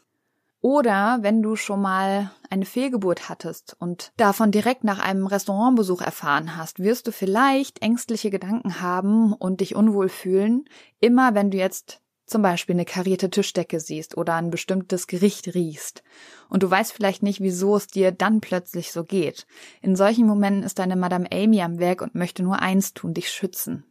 Oder 0.64 1.18
wenn 1.20 1.44
du 1.44 1.58
schon 1.58 1.82
mal 1.82 2.32
eine 2.50 2.64
Fehlgeburt 2.64 3.28
hattest 3.28 3.76
und 3.80 4.14
davon 4.16 4.50
direkt 4.50 4.86
nach 4.86 5.00
einem 5.00 5.28
Restaurantbesuch 5.28 6.00
erfahren 6.00 6.56
hast, 6.56 6.80
wirst 6.80 7.06
du 7.06 7.12
vielleicht 7.12 7.82
ängstliche 7.82 8.30
Gedanken 8.30 8.80
haben 8.80 9.34
und 9.34 9.60
dich 9.60 9.76
unwohl 9.76 10.08
fühlen, 10.08 10.64
immer 11.02 11.36
wenn 11.36 11.52
du 11.52 11.58
jetzt 11.58 12.00
zum 12.26 12.42
Beispiel 12.42 12.76
eine 12.76 12.86
karierte 12.86 13.30
Tischdecke 13.30 13.82
siehst 13.82 14.16
oder 14.16 14.36
ein 14.36 14.52
bestimmtes 14.52 15.08
Gericht 15.08 15.54
riechst. 15.54 16.02
Und 16.48 16.64
du 16.64 16.72
weißt 16.72 16.94
vielleicht 16.94 17.24
nicht, 17.24 17.42
wieso 17.42 17.76
es 17.76 17.88
dir 17.88 18.14
dann 18.14 18.40
plötzlich 18.40 18.94
so 18.94 19.04
geht. 19.04 19.46
In 19.82 19.98
solchen 19.98 20.26
Momenten 20.26 20.64
ist 20.64 20.80
deine 20.80 20.96
Madame 20.96 21.30
Amy 21.30 21.62
am 21.62 21.80
Werk 21.80 22.02
und 22.02 22.16
möchte 22.16 22.42
nur 22.42 22.60
eins 22.62 22.94
tun, 22.94 23.14
dich 23.14 23.30
schützen. 23.30 23.84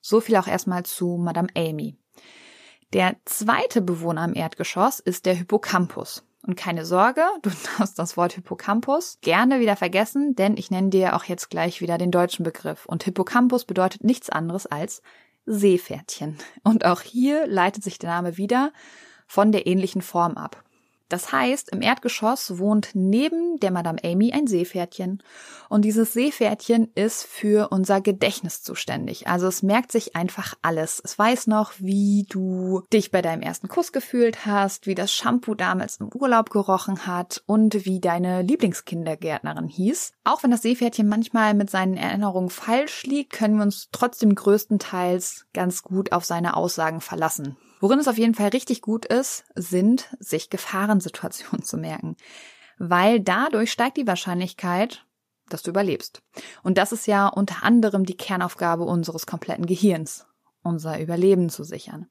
So 0.00 0.22
viel 0.22 0.36
auch 0.36 0.48
erstmal 0.48 0.84
zu 0.84 1.18
Madame 1.18 1.48
Amy. 1.54 1.98
Der 2.94 3.16
zweite 3.24 3.82
Bewohner 3.82 4.24
im 4.24 4.34
Erdgeschoss 4.34 5.00
ist 5.00 5.26
der 5.26 5.34
Hippocampus. 5.34 6.22
Und 6.46 6.54
keine 6.54 6.86
Sorge, 6.86 7.22
du 7.42 7.50
darfst 7.78 7.98
das 7.98 8.16
Wort 8.16 8.34
Hippocampus 8.34 9.18
gerne 9.20 9.58
wieder 9.58 9.74
vergessen, 9.74 10.36
denn 10.36 10.56
ich 10.56 10.70
nenne 10.70 10.90
dir 10.90 11.16
auch 11.16 11.24
jetzt 11.24 11.50
gleich 11.50 11.80
wieder 11.80 11.98
den 11.98 12.12
deutschen 12.12 12.44
Begriff. 12.44 12.86
Und 12.86 13.02
Hippocampus 13.02 13.64
bedeutet 13.64 14.04
nichts 14.04 14.30
anderes 14.30 14.66
als 14.66 15.02
Seepferdchen. 15.44 16.38
Und 16.62 16.84
auch 16.84 17.00
hier 17.00 17.48
leitet 17.48 17.82
sich 17.82 17.98
der 17.98 18.10
Name 18.10 18.36
wieder 18.36 18.72
von 19.26 19.50
der 19.50 19.66
ähnlichen 19.66 20.00
Form 20.00 20.36
ab. 20.36 20.63
Das 21.14 21.30
heißt, 21.30 21.70
im 21.70 21.80
Erdgeschoss 21.80 22.58
wohnt 22.58 22.90
neben 22.94 23.60
der 23.60 23.70
Madame 23.70 24.02
Amy 24.02 24.32
ein 24.32 24.48
Seepferdchen. 24.48 25.22
Und 25.68 25.84
dieses 25.84 26.12
Seepferdchen 26.12 26.90
ist 26.96 27.22
für 27.22 27.68
unser 27.68 28.00
Gedächtnis 28.00 28.64
zuständig. 28.64 29.28
Also 29.28 29.46
es 29.46 29.62
merkt 29.62 29.92
sich 29.92 30.16
einfach 30.16 30.54
alles. 30.62 31.00
Es 31.04 31.16
weiß 31.16 31.46
noch, 31.46 31.74
wie 31.78 32.26
du 32.28 32.82
dich 32.92 33.12
bei 33.12 33.22
deinem 33.22 33.42
ersten 33.42 33.68
Kuss 33.68 33.92
gefühlt 33.92 34.44
hast, 34.44 34.88
wie 34.88 34.96
das 34.96 35.12
Shampoo 35.12 35.54
damals 35.54 35.98
im 35.98 36.10
Urlaub 36.12 36.50
gerochen 36.50 37.06
hat 37.06 37.44
und 37.46 37.84
wie 37.84 38.00
deine 38.00 38.42
Lieblingskindergärtnerin 38.42 39.68
hieß. 39.68 40.14
Auch 40.24 40.42
wenn 40.42 40.50
das 40.50 40.62
Seepferdchen 40.62 41.06
manchmal 41.06 41.54
mit 41.54 41.70
seinen 41.70 41.96
Erinnerungen 41.96 42.50
falsch 42.50 43.04
liegt, 43.04 43.34
können 43.34 43.58
wir 43.58 43.62
uns 43.62 43.88
trotzdem 43.92 44.34
größtenteils 44.34 45.46
ganz 45.54 45.84
gut 45.84 46.10
auf 46.10 46.24
seine 46.24 46.56
Aussagen 46.56 47.00
verlassen. 47.00 47.56
Worin 47.80 47.98
es 47.98 48.08
auf 48.08 48.18
jeden 48.18 48.34
Fall 48.34 48.48
richtig 48.48 48.82
gut 48.82 49.04
ist, 49.04 49.44
sind, 49.54 50.08
sich 50.18 50.50
Gefahrensituationen 50.50 51.62
zu 51.64 51.76
merken. 51.76 52.16
Weil 52.78 53.20
dadurch 53.20 53.70
steigt 53.70 53.96
die 53.96 54.06
Wahrscheinlichkeit, 54.06 55.06
dass 55.48 55.62
du 55.62 55.70
überlebst. 55.70 56.22
Und 56.62 56.78
das 56.78 56.92
ist 56.92 57.06
ja 57.06 57.28
unter 57.28 57.62
anderem 57.62 58.04
die 58.04 58.16
Kernaufgabe 58.16 58.84
unseres 58.84 59.26
kompletten 59.26 59.66
Gehirns 59.66 60.26
unser 60.64 60.98
Überleben 60.98 61.50
zu 61.50 61.62
sichern. 61.62 62.08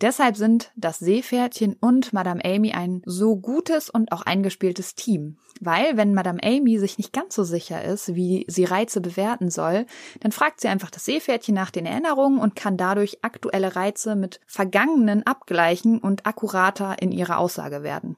Deshalb 0.00 0.36
sind 0.36 0.70
das 0.76 1.00
Seepferdchen 1.00 1.74
und 1.80 2.12
Madame 2.12 2.44
Amy 2.44 2.72
ein 2.72 3.02
so 3.04 3.36
gutes 3.36 3.90
und 3.90 4.12
auch 4.12 4.22
eingespieltes 4.22 4.94
Team. 4.94 5.38
Weil, 5.60 5.96
wenn 5.96 6.14
Madame 6.14 6.38
Amy 6.40 6.78
sich 6.78 6.98
nicht 6.98 7.12
ganz 7.12 7.34
so 7.34 7.42
sicher 7.42 7.82
ist, 7.82 8.14
wie 8.14 8.44
sie 8.46 8.64
Reize 8.64 9.00
bewerten 9.00 9.50
soll, 9.50 9.86
dann 10.20 10.30
fragt 10.30 10.60
sie 10.60 10.68
einfach 10.68 10.90
das 10.90 11.04
Seepferdchen 11.04 11.54
nach 11.54 11.72
den 11.72 11.84
Erinnerungen 11.84 12.38
und 12.38 12.54
kann 12.54 12.76
dadurch 12.76 13.18
aktuelle 13.22 13.74
Reize 13.74 14.14
mit 14.14 14.40
vergangenen 14.46 15.26
abgleichen 15.26 15.98
und 15.98 16.26
akkurater 16.26 17.02
in 17.02 17.10
ihrer 17.10 17.38
Aussage 17.38 17.82
werden. 17.82 18.16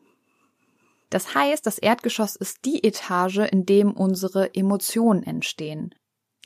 Das 1.09 1.35
heißt, 1.35 1.67
das 1.67 1.79
Erdgeschoss 1.79 2.37
ist 2.37 2.67
die 2.67 2.85
Etage, 2.85 3.39
in 3.51 3.65
dem 3.65 3.93
unsere 3.93 4.55
Emotionen 4.55 5.23
entstehen. 5.23 5.95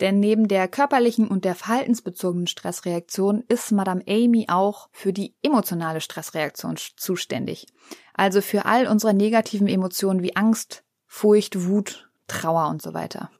Denn 0.00 0.18
neben 0.18 0.48
der 0.48 0.66
körperlichen 0.66 1.28
und 1.28 1.44
der 1.44 1.54
verhaltensbezogenen 1.54 2.48
Stressreaktion 2.48 3.44
ist 3.48 3.70
Madame 3.70 4.02
Amy 4.08 4.46
auch 4.48 4.88
für 4.92 5.12
die 5.12 5.34
emotionale 5.42 6.00
Stressreaktion 6.00 6.76
zuständig. 6.96 7.66
Also 8.12 8.40
für 8.40 8.64
all 8.64 8.88
unsere 8.88 9.14
negativen 9.14 9.68
Emotionen 9.68 10.22
wie 10.22 10.34
Angst, 10.34 10.84
Furcht, 11.06 11.66
Wut, 11.66 12.10
Trauer 12.26 12.68
und 12.68 12.82
so 12.82 12.92
weiter. 12.92 13.30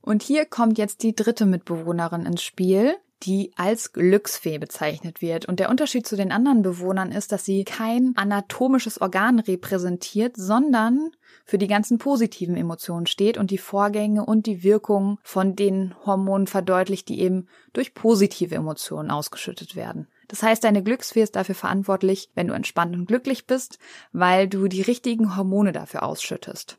Und 0.00 0.22
hier 0.22 0.46
kommt 0.46 0.78
jetzt 0.78 1.02
die 1.02 1.14
dritte 1.14 1.44
Mitbewohnerin 1.44 2.24
ins 2.24 2.42
Spiel, 2.42 2.96
die 3.22 3.52
als 3.56 3.92
Glücksfee 3.92 4.58
bezeichnet 4.58 5.20
wird. 5.20 5.46
Und 5.46 5.60
der 5.60 5.68
Unterschied 5.68 6.06
zu 6.06 6.16
den 6.16 6.32
anderen 6.32 6.62
Bewohnern 6.62 7.12
ist, 7.12 7.32
dass 7.32 7.44
sie 7.44 7.64
kein 7.64 8.12
anatomisches 8.16 9.00
Organ 9.00 9.38
repräsentiert, 9.40 10.36
sondern 10.36 11.10
für 11.44 11.58
die 11.58 11.66
ganzen 11.66 11.98
positiven 11.98 12.56
Emotionen 12.56 13.06
steht 13.06 13.36
und 13.36 13.50
die 13.50 13.58
Vorgänge 13.58 14.24
und 14.24 14.46
die 14.46 14.62
Wirkung 14.62 15.18
von 15.22 15.56
den 15.56 15.94
Hormonen 16.06 16.46
verdeutlicht, 16.46 17.08
die 17.08 17.20
eben 17.20 17.48
durch 17.72 17.94
positive 17.94 18.54
Emotionen 18.54 19.10
ausgeschüttet 19.10 19.76
werden. 19.76 20.08
Das 20.28 20.42
heißt, 20.42 20.62
deine 20.62 20.82
Glücksfee 20.82 21.22
ist 21.22 21.34
dafür 21.34 21.56
verantwortlich, 21.56 22.30
wenn 22.34 22.46
du 22.46 22.54
entspannt 22.54 22.94
und 22.94 23.06
glücklich 23.06 23.46
bist, 23.46 23.78
weil 24.12 24.46
du 24.48 24.68
die 24.68 24.82
richtigen 24.82 25.36
Hormone 25.36 25.72
dafür 25.72 26.04
ausschüttest. 26.04 26.78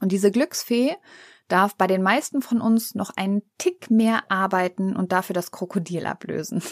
Und 0.00 0.12
diese 0.12 0.30
Glücksfee 0.30 0.96
darf 1.48 1.74
bei 1.74 1.86
den 1.86 2.02
meisten 2.02 2.42
von 2.42 2.60
uns 2.60 2.94
noch 2.94 3.10
einen 3.16 3.42
Tick 3.58 3.90
mehr 3.90 4.30
arbeiten 4.30 4.94
und 4.94 5.12
dafür 5.12 5.34
das 5.34 5.50
Krokodil 5.50 6.06
ablösen. 6.06 6.62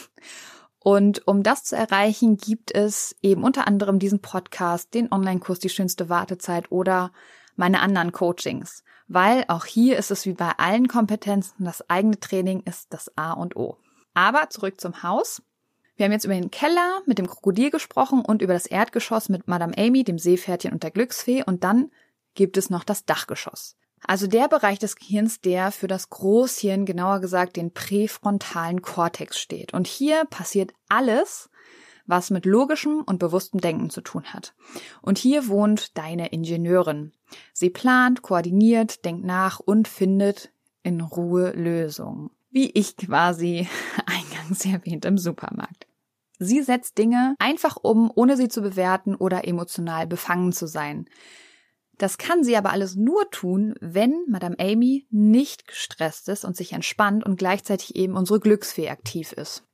Und 0.79 1.27
um 1.27 1.43
das 1.43 1.65
zu 1.65 1.75
erreichen, 1.75 2.37
gibt 2.37 2.73
es 2.73 3.17
eben 3.21 3.43
unter 3.43 3.67
anderem 3.67 3.99
diesen 3.99 4.21
Podcast, 4.21 4.95
den 4.95 5.11
Online-Kurs 5.11 5.59
Die 5.59 5.69
schönste 5.69 6.09
Wartezeit 6.09 6.71
oder 6.71 7.11
meine 7.57 7.81
anderen 7.81 8.13
Coachings. 8.13 8.85
Weil 9.09 9.45
auch 9.49 9.65
hier 9.65 9.99
ist 9.99 10.13
es 10.13 10.27
wie 10.27 10.35
bei 10.35 10.53
allen 10.59 10.87
Kompetenzen, 10.87 11.65
das 11.65 11.89
eigene 11.91 12.21
Training 12.21 12.61
ist 12.61 12.93
das 12.93 13.11
A 13.17 13.33
und 13.33 13.57
O. 13.57 13.79
Aber 14.15 14.49
zurück 14.51 14.81
zum 14.81 15.03
Haus. 15.03 15.43
Wir 15.97 16.05
haben 16.05 16.13
jetzt 16.13 16.25
über 16.25 16.35
den 16.35 16.51
Keller 16.51 17.01
mit 17.07 17.19
dem 17.19 17.27
Krokodil 17.27 17.71
gesprochen 17.71 18.25
und 18.25 18.43
über 18.43 18.53
das 18.53 18.67
Erdgeschoss 18.67 19.29
mit 19.29 19.49
Madame 19.49 19.77
Amy, 19.77 20.05
dem 20.05 20.19
Seepferdchen 20.19 20.73
und 20.73 20.83
der 20.83 20.91
Glücksfee 20.91 21.43
und 21.43 21.65
dann 21.65 21.91
gibt 22.35 22.57
es 22.57 22.71
noch 22.71 22.85
das 22.85 23.05
Dachgeschoss. 23.05 23.77
Also 24.03 24.27
der 24.27 24.49
Bereich 24.49 24.79
des 24.79 24.97
Gehirns, 24.97 25.41
der 25.41 25.73
für 25.73 25.89
das 25.89 26.11
Großhirn, 26.11 26.85
genauer 26.85 27.21
gesagt 27.21 27.57
den 27.57 27.73
präfrontalen 27.73 28.83
Kortex 28.83 29.39
steht. 29.39 29.75
Und 29.75 29.87
hier 29.87 30.25
passiert 30.27 30.73
alles, 30.89 31.51
was 32.07 32.31
mit 32.31 32.47
logischem 32.47 33.03
und 33.05 33.19
bewusstem 33.19 33.61
Denken 33.61 33.91
zu 33.91 34.01
tun 34.01 34.25
hat. 34.33 34.55
Und 35.03 35.19
hier 35.19 35.49
wohnt 35.49 35.97
deine 35.99 36.29
Ingenieurin. 36.29 37.13
Sie 37.53 37.71
plant, 37.71 38.23
koordiniert, 38.23 39.05
denkt 39.05 39.25
nach 39.25 39.59
und 39.59 39.89
findet 39.89 40.53
in 40.83 41.01
Ruhe 41.01 41.51
Lösungen. 41.51 42.31
Wie 42.51 42.71
ich 42.71 42.97
quasi 42.97 43.69
eingangs 44.07 44.65
erwähnt 44.65 45.05
im 45.05 45.19
Supermarkt. 45.19 45.87
Sie 46.39 46.63
setzt 46.63 46.99
Dinge 46.99 47.35
einfach 47.39 47.77
um, 47.81 48.11
ohne 48.15 48.37
sie 48.37 48.49
zu 48.49 48.61
bewerten 48.61 49.15
oder 49.15 49.49
emotional 49.49 50.07
befangen 50.07 50.53
zu 50.53 50.67
sein. 50.67 51.07
Das 51.99 52.19
kann 52.19 52.45
sie 52.45 52.57
aber 52.57 52.73
alles 52.73 52.95
nur 52.95 53.31
tun, 53.31 53.75
wenn 53.81 54.25
Madame 54.29 54.57
Amy 54.59 55.07
nicht 55.11 55.67
gestresst 55.67 56.29
ist 56.29 56.45
und 56.45 56.57
sich 56.57 56.73
entspannt 56.73 57.25
und 57.25 57.37
gleichzeitig 57.37 57.97
eben 57.97 58.17
unsere 58.17 58.41
Glücksfee 58.41 58.91
aktiv 58.91 59.33
ist. 59.33 59.67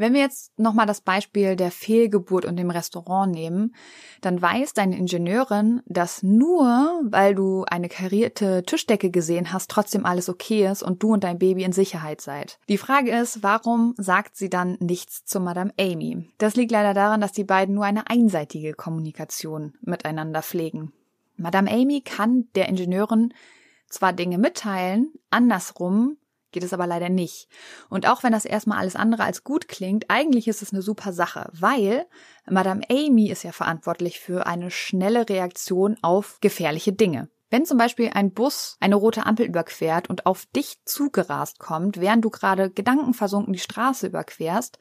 Wenn 0.00 0.14
wir 0.14 0.22
jetzt 0.22 0.58
nochmal 0.58 0.86
das 0.86 1.02
Beispiel 1.02 1.56
der 1.56 1.70
Fehlgeburt 1.70 2.46
und 2.46 2.56
dem 2.56 2.70
Restaurant 2.70 3.30
nehmen, 3.30 3.74
dann 4.22 4.40
weiß 4.40 4.72
deine 4.72 4.96
Ingenieurin, 4.96 5.82
dass 5.84 6.22
nur 6.22 7.02
weil 7.04 7.34
du 7.34 7.66
eine 7.68 7.90
karierte 7.90 8.62
Tischdecke 8.62 9.10
gesehen 9.10 9.52
hast, 9.52 9.70
trotzdem 9.70 10.06
alles 10.06 10.30
okay 10.30 10.66
ist 10.66 10.82
und 10.82 11.02
du 11.02 11.12
und 11.12 11.22
dein 11.22 11.38
Baby 11.38 11.64
in 11.64 11.72
Sicherheit 11.72 12.22
seid. 12.22 12.58
Die 12.70 12.78
Frage 12.78 13.10
ist, 13.10 13.42
warum 13.42 13.92
sagt 13.98 14.36
sie 14.36 14.48
dann 14.48 14.78
nichts 14.80 15.26
zu 15.26 15.38
Madame 15.38 15.74
Amy? 15.78 16.30
Das 16.38 16.56
liegt 16.56 16.72
leider 16.72 16.94
daran, 16.94 17.20
dass 17.20 17.32
die 17.32 17.44
beiden 17.44 17.74
nur 17.74 17.84
eine 17.84 18.08
einseitige 18.08 18.72
Kommunikation 18.72 19.74
miteinander 19.82 20.40
pflegen. 20.40 20.94
Madame 21.40 21.70
Amy 21.70 22.02
kann 22.02 22.48
der 22.54 22.68
Ingenieurin 22.68 23.32
zwar 23.88 24.12
Dinge 24.12 24.38
mitteilen, 24.38 25.12
andersrum 25.30 26.16
geht 26.52 26.64
es 26.64 26.72
aber 26.72 26.86
leider 26.86 27.08
nicht. 27.08 27.48
Und 27.88 28.08
auch 28.08 28.22
wenn 28.22 28.32
das 28.32 28.44
erstmal 28.44 28.78
alles 28.78 28.96
andere 28.96 29.22
als 29.22 29.44
gut 29.44 29.68
klingt, 29.68 30.06
eigentlich 30.08 30.48
ist 30.48 30.62
es 30.62 30.72
eine 30.72 30.82
super 30.82 31.12
Sache, 31.12 31.48
weil 31.52 32.06
Madame 32.48 32.82
Amy 32.90 33.30
ist 33.30 33.44
ja 33.44 33.52
verantwortlich 33.52 34.20
für 34.20 34.46
eine 34.46 34.70
schnelle 34.70 35.28
Reaktion 35.28 35.96
auf 36.02 36.38
gefährliche 36.40 36.92
Dinge. 36.92 37.28
Wenn 37.50 37.66
zum 37.66 37.78
Beispiel 37.78 38.10
ein 38.14 38.32
Bus 38.32 38.76
eine 38.80 38.94
rote 38.94 39.26
Ampel 39.26 39.46
überquert 39.46 40.08
und 40.08 40.26
auf 40.26 40.46
dich 40.46 40.78
zugerast 40.84 41.58
kommt, 41.58 42.00
während 42.00 42.24
du 42.24 42.30
gerade 42.30 42.70
gedankenversunken 42.70 43.52
die 43.52 43.58
Straße 43.58 44.06
überquerst, 44.06 44.78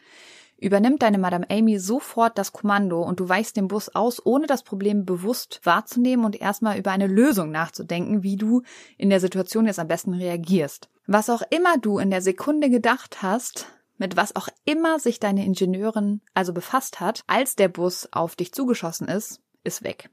übernimmt 0.59 1.01
deine 1.01 1.17
Madame 1.17 1.49
Amy 1.49 1.79
sofort 1.79 2.37
das 2.37 2.51
Kommando 2.51 3.01
und 3.01 3.19
du 3.19 3.27
weichst 3.27 3.57
den 3.57 3.67
Bus 3.67 3.89
aus, 3.89 4.25
ohne 4.25 4.47
das 4.47 4.63
Problem 4.63 5.05
bewusst 5.05 5.61
wahrzunehmen 5.63 6.25
und 6.25 6.39
erstmal 6.39 6.77
über 6.77 6.91
eine 6.91 7.07
Lösung 7.07 7.51
nachzudenken, 7.51 8.23
wie 8.23 8.35
du 8.35 8.61
in 8.97 9.09
der 9.09 9.19
Situation 9.19 9.65
jetzt 9.65 9.79
am 9.79 9.87
besten 9.87 10.13
reagierst. 10.13 10.89
Was 11.07 11.29
auch 11.29 11.41
immer 11.49 11.77
du 11.77 11.99
in 11.99 12.11
der 12.11 12.21
Sekunde 12.21 12.69
gedacht 12.69 13.21
hast, 13.21 13.67
mit 13.97 14.15
was 14.15 14.35
auch 14.35 14.47
immer 14.65 14.99
sich 14.99 15.19
deine 15.19 15.45
Ingenieurin 15.45 16.21
also 16.33 16.53
befasst 16.53 16.99
hat, 16.99 17.23
als 17.27 17.55
der 17.55 17.67
Bus 17.67 18.07
auf 18.11 18.35
dich 18.35 18.53
zugeschossen 18.53 19.07
ist, 19.07 19.41
ist 19.63 19.83
weg. 19.83 20.09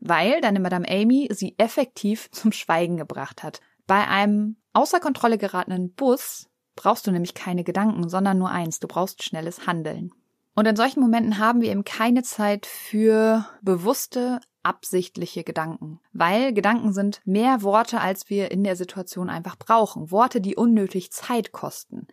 Weil 0.00 0.40
deine 0.40 0.60
Madame 0.60 0.88
Amy 0.88 1.28
sie 1.32 1.54
effektiv 1.58 2.30
zum 2.30 2.52
Schweigen 2.52 2.96
gebracht 2.96 3.42
hat. 3.42 3.60
Bei 3.86 4.06
einem 4.06 4.56
außer 4.72 5.00
Kontrolle 5.00 5.38
geratenen 5.38 5.92
Bus 5.92 6.48
brauchst 6.78 7.06
du 7.06 7.10
nämlich 7.10 7.34
keine 7.34 7.64
Gedanken, 7.64 8.08
sondern 8.08 8.38
nur 8.38 8.50
eins, 8.50 8.80
du 8.80 8.88
brauchst 8.88 9.22
schnelles 9.22 9.66
Handeln. 9.66 10.12
Und 10.54 10.66
in 10.66 10.76
solchen 10.76 11.00
Momenten 11.00 11.38
haben 11.38 11.60
wir 11.60 11.70
eben 11.70 11.84
keine 11.84 12.22
Zeit 12.22 12.66
für 12.66 13.46
bewusste, 13.62 14.40
absichtliche 14.64 15.44
Gedanken. 15.44 16.00
Weil 16.12 16.52
Gedanken 16.52 16.92
sind 16.92 17.20
mehr 17.24 17.62
Worte, 17.62 18.00
als 18.00 18.28
wir 18.28 18.50
in 18.50 18.64
der 18.64 18.76
Situation 18.76 19.30
einfach 19.30 19.56
brauchen. 19.56 20.10
Worte, 20.10 20.40
die 20.40 20.56
unnötig 20.56 21.12
Zeit 21.12 21.52
kosten. 21.52 22.06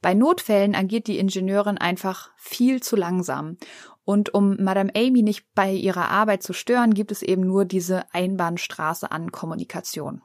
Bei 0.00 0.14
Notfällen 0.14 0.74
agiert 0.74 1.06
die 1.06 1.18
Ingenieurin 1.18 1.76
einfach 1.76 2.30
viel 2.36 2.82
zu 2.82 2.96
langsam. 2.96 3.56
Und 4.04 4.32
um 4.32 4.56
Madame 4.58 4.92
Amy 4.96 5.22
nicht 5.22 5.44
bei 5.54 5.72
ihrer 5.72 6.08
Arbeit 6.08 6.42
zu 6.42 6.52
stören, 6.52 6.94
gibt 6.94 7.12
es 7.12 7.22
eben 7.22 7.42
nur 7.42 7.64
diese 7.64 8.04
Einbahnstraße 8.14 9.10
an 9.10 9.32
Kommunikation. 9.32 10.22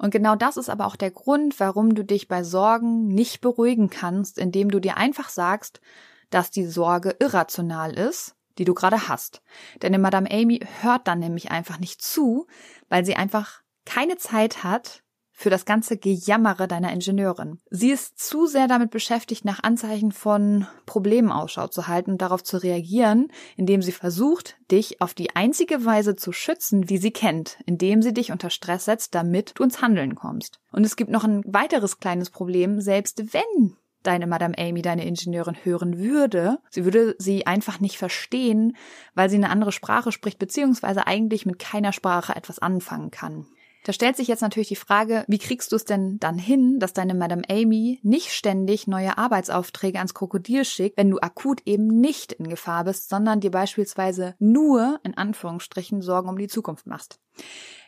Und 0.00 0.12
genau 0.12 0.34
das 0.34 0.56
ist 0.56 0.70
aber 0.70 0.86
auch 0.86 0.96
der 0.96 1.10
Grund, 1.10 1.60
warum 1.60 1.94
du 1.94 2.02
dich 2.06 2.26
bei 2.26 2.42
Sorgen 2.42 3.08
nicht 3.08 3.42
beruhigen 3.42 3.90
kannst, 3.90 4.38
indem 4.38 4.70
du 4.70 4.80
dir 4.80 4.96
einfach 4.96 5.28
sagst, 5.28 5.82
dass 6.30 6.50
die 6.50 6.64
Sorge 6.64 7.16
irrational 7.18 7.92
ist, 7.92 8.34
die 8.56 8.64
du 8.64 8.72
gerade 8.72 9.08
hast. 9.08 9.42
Denn 9.82 10.00
Madame 10.00 10.30
Amy 10.30 10.66
hört 10.80 11.06
dann 11.06 11.18
nämlich 11.18 11.50
einfach 11.50 11.78
nicht 11.78 12.00
zu, 12.00 12.46
weil 12.88 13.04
sie 13.04 13.14
einfach 13.14 13.60
keine 13.84 14.16
Zeit 14.16 14.64
hat, 14.64 15.02
für 15.40 15.48
das 15.48 15.64
ganze 15.64 15.96
Gejammere 15.96 16.68
deiner 16.68 16.92
Ingenieurin. 16.92 17.60
Sie 17.70 17.90
ist 17.90 18.18
zu 18.18 18.44
sehr 18.44 18.68
damit 18.68 18.90
beschäftigt, 18.90 19.46
nach 19.46 19.62
Anzeichen 19.62 20.12
von 20.12 20.66
Problemen 20.84 21.32
Ausschau 21.32 21.66
zu 21.66 21.88
halten 21.88 22.10
und 22.10 22.20
darauf 22.20 22.44
zu 22.44 22.58
reagieren, 22.58 23.28
indem 23.56 23.80
sie 23.80 23.92
versucht, 23.92 24.58
dich 24.70 25.00
auf 25.00 25.14
die 25.14 25.34
einzige 25.34 25.86
Weise 25.86 26.14
zu 26.14 26.32
schützen, 26.32 26.90
wie 26.90 26.98
sie 26.98 27.10
kennt, 27.10 27.58
indem 27.64 28.02
sie 28.02 28.12
dich 28.12 28.32
unter 28.32 28.50
Stress 28.50 28.84
setzt, 28.84 29.14
damit 29.14 29.52
du 29.54 29.64
ins 29.64 29.80
Handeln 29.80 30.14
kommst. 30.14 30.60
Und 30.72 30.84
es 30.84 30.94
gibt 30.94 31.10
noch 31.10 31.24
ein 31.24 31.42
weiteres 31.46 32.00
kleines 32.00 32.28
Problem, 32.28 32.82
selbst 32.82 33.32
wenn 33.32 33.76
deine 34.02 34.26
Madame 34.26 34.58
Amy, 34.58 34.82
deine 34.82 35.06
Ingenieurin 35.06 35.56
hören 35.64 35.98
würde, 35.98 36.58
sie 36.68 36.84
würde 36.84 37.16
sie 37.18 37.46
einfach 37.46 37.80
nicht 37.80 37.96
verstehen, 37.96 38.76
weil 39.14 39.30
sie 39.30 39.36
eine 39.36 39.48
andere 39.48 39.72
Sprache 39.72 40.12
spricht, 40.12 40.38
beziehungsweise 40.38 41.06
eigentlich 41.06 41.46
mit 41.46 41.58
keiner 41.58 41.94
Sprache 41.94 42.36
etwas 42.36 42.58
anfangen 42.58 43.10
kann. 43.10 43.46
Da 43.84 43.94
stellt 43.94 44.16
sich 44.16 44.28
jetzt 44.28 44.42
natürlich 44.42 44.68
die 44.68 44.76
Frage, 44.76 45.24
wie 45.26 45.38
kriegst 45.38 45.72
du 45.72 45.76
es 45.76 45.86
denn 45.86 46.18
dann 46.18 46.38
hin, 46.38 46.78
dass 46.78 46.92
deine 46.92 47.14
Madame 47.14 47.42
Amy 47.48 47.98
nicht 48.02 48.32
ständig 48.32 48.86
neue 48.86 49.16
Arbeitsaufträge 49.16 49.98
ans 49.98 50.12
Krokodil 50.12 50.66
schickt, 50.66 50.98
wenn 50.98 51.10
du 51.10 51.18
akut 51.18 51.62
eben 51.64 51.86
nicht 51.86 52.32
in 52.32 52.48
Gefahr 52.48 52.84
bist, 52.84 53.08
sondern 53.08 53.40
dir 53.40 53.50
beispielsweise 53.50 54.34
nur, 54.38 55.00
in 55.02 55.16
Anführungsstrichen, 55.16 56.02
Sorgen 56.02 56.28
um 56.28 56.36
die 56.36 56.48
Zukunft 56.48 56.86
machst. 56.86 57.18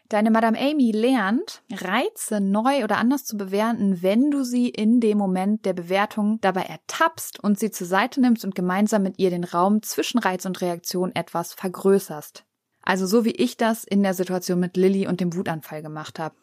Deine 0.09 0.31
Madame 0.31 0.59
Amy 0.59 0.91
lernt, 0.91 1.63
Reize 1.73 2.41
neu 2.41 2.85
oder 2.85 2.99
anders 2.99 3.25
zu 3.25 3.37
bewerten, 3.37 4.03
wenn 4.03 4.31
du 4.31 4.45
sie 4.45 4.69
in 4.69 5.01
dem 5.01 5.17
Moment 5.17 5.65
der 5.65 5.73
Bewertung 5.73 6.39
dabei 6.43 6.63
ertappst 6.65 7.43
und 7.43 7.59
sie 7.59 7.71
zur 7.71 7.87
Seite 7.87 8.21
nimmst 8.21 8.45
und 8.45 8.55
gemeinsam 8.55 9.03
mit 9.03 9.19
ihr 9.19 9.31
den 9.31 9.45
Raum 9.45 9.83
zwischen 9.83 10.19
Reiz 10.19 10.45
und 10.45 10.61
Reaktion 10.61 11.15
etwas 11.15 11.55
vergrößerst. 11.55 12.45
Also 12.83 13.07
so 13.07 13.25
wie 13.25 13.31
ich 13.31 13.57
das 13.57 13.85
in 13.85 14.03
der 14.03 14.15
Situation 14.15 14.61
mit 14.61 14.77
Lilly 14.77 15.07
und 15.07 15.21
dem 15.21 15.35
Wutanfall 15.35 15.83
gemacht 15.83 16.19
habe. 16.19 16.35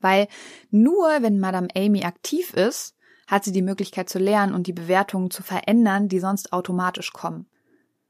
Weil 0.00 0.28
nur 0.70 1.08
wenn 1.20 1.40
Madame 1.40 1.68
Amy 1.74 2.04
aktiv 2.04 2.54
ist, 2.54 2.96
hat 3.26 3.44
sie 3.44 3.52
die 3.52 3.62
Möglichkeit 3.62 4.08
zu 4.08 4.18
lernen 4.18 4.54
und 4.54 4.66
die 4.66 4.72
Bewertungen 4.72 5.30
zu 5.30 5.42
verändern, 5.42 6.08
die 6.08 6.20
sonst 6.20 6.52
automatisch 6.52 7.12
kommen. 7.12 7.46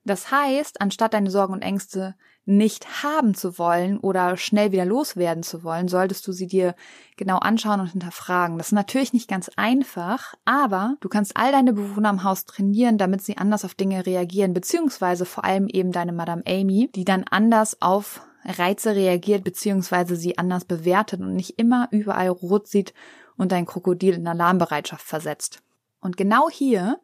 Das 0.05 0.31
heißt, 0.31 0.81
anstatt 0.81 1.13
deine 1.13 1.31
Sorgen 1.31 1.53
und 1.53 1.63
Ängste 1.63 2.15
nicht 2.49 3.03
haben 3.03 3.35
zu 3.35 3.59
wollen 3.59 3.99
oder 3.99 4.39
schnell 4.39 4.73
wieder 4.73 4.87
loswerden 4.87 5.43
zu 5.43 5.65
wollen, 5.65 5.87
solltest 5.87 6.27
du 6.27 6.33
sie 6.33 6.47
dir 6.47 6.75
genau 7.19 7.37
anschauen 7.37 7.81
und 7.81 7.89
hinterfragen. 7.89 8.57
Das 8.57 8.69
ist 8.69 8.73
natürlich 8.73 9.13
nicht 9.13 9.29
ganz 9.29 9.51
einfach, 9.57 10.35
aber 10.47 10.97
du 11.01 11.11
kannst 11.11 11.37
all 11.37 11.53
deine 11.53 11.75
Bewohner 11.75 12.09
im 12.09 12.25
Haus 12.25 12.47
trainieren, 12.47 12.97
damit 12.97 13.21
sie 13.21 13.37
anders 13.37 13.67
auf 13.67 13.75
Dinge 13.75 14.07
reagieren, 14.07 14.55
beziehungsweise 14.55 15.27
vor 15.27 15.45
allem 15.45 15.69
eben 15.69 15.93
deine 15.93 16.13
Madame 16.13 16.43
Amy, 16.47 16.91
die 16.95 17.05
dann 17.05 17.25
anders 17.25 17.83
auf 17.83 18.23
Reize 18.47 18.97
reagiert, 18.97 19.45
beziehungsweise 19.45 20.17
sie 20.17 20.39
anders 20.39 20.65
bewertet 20.65 21.21
und 21.21 21.37
nicht 21.37 21.59
immer 21.59 21.89
überall 21.91 22.29
rot 22.29 22.67
sieht 22.67 22.95
und 23.37 23.53
dein 23.53 23.67
Krokodil 23.67 24.15
in 24.15 24.27
Alarmbereitschaft 24.27 25.05
versetzt. 25.05 25.61
Und 26.01 26.17
genau 26.17 26.49
hier 26.49 26.99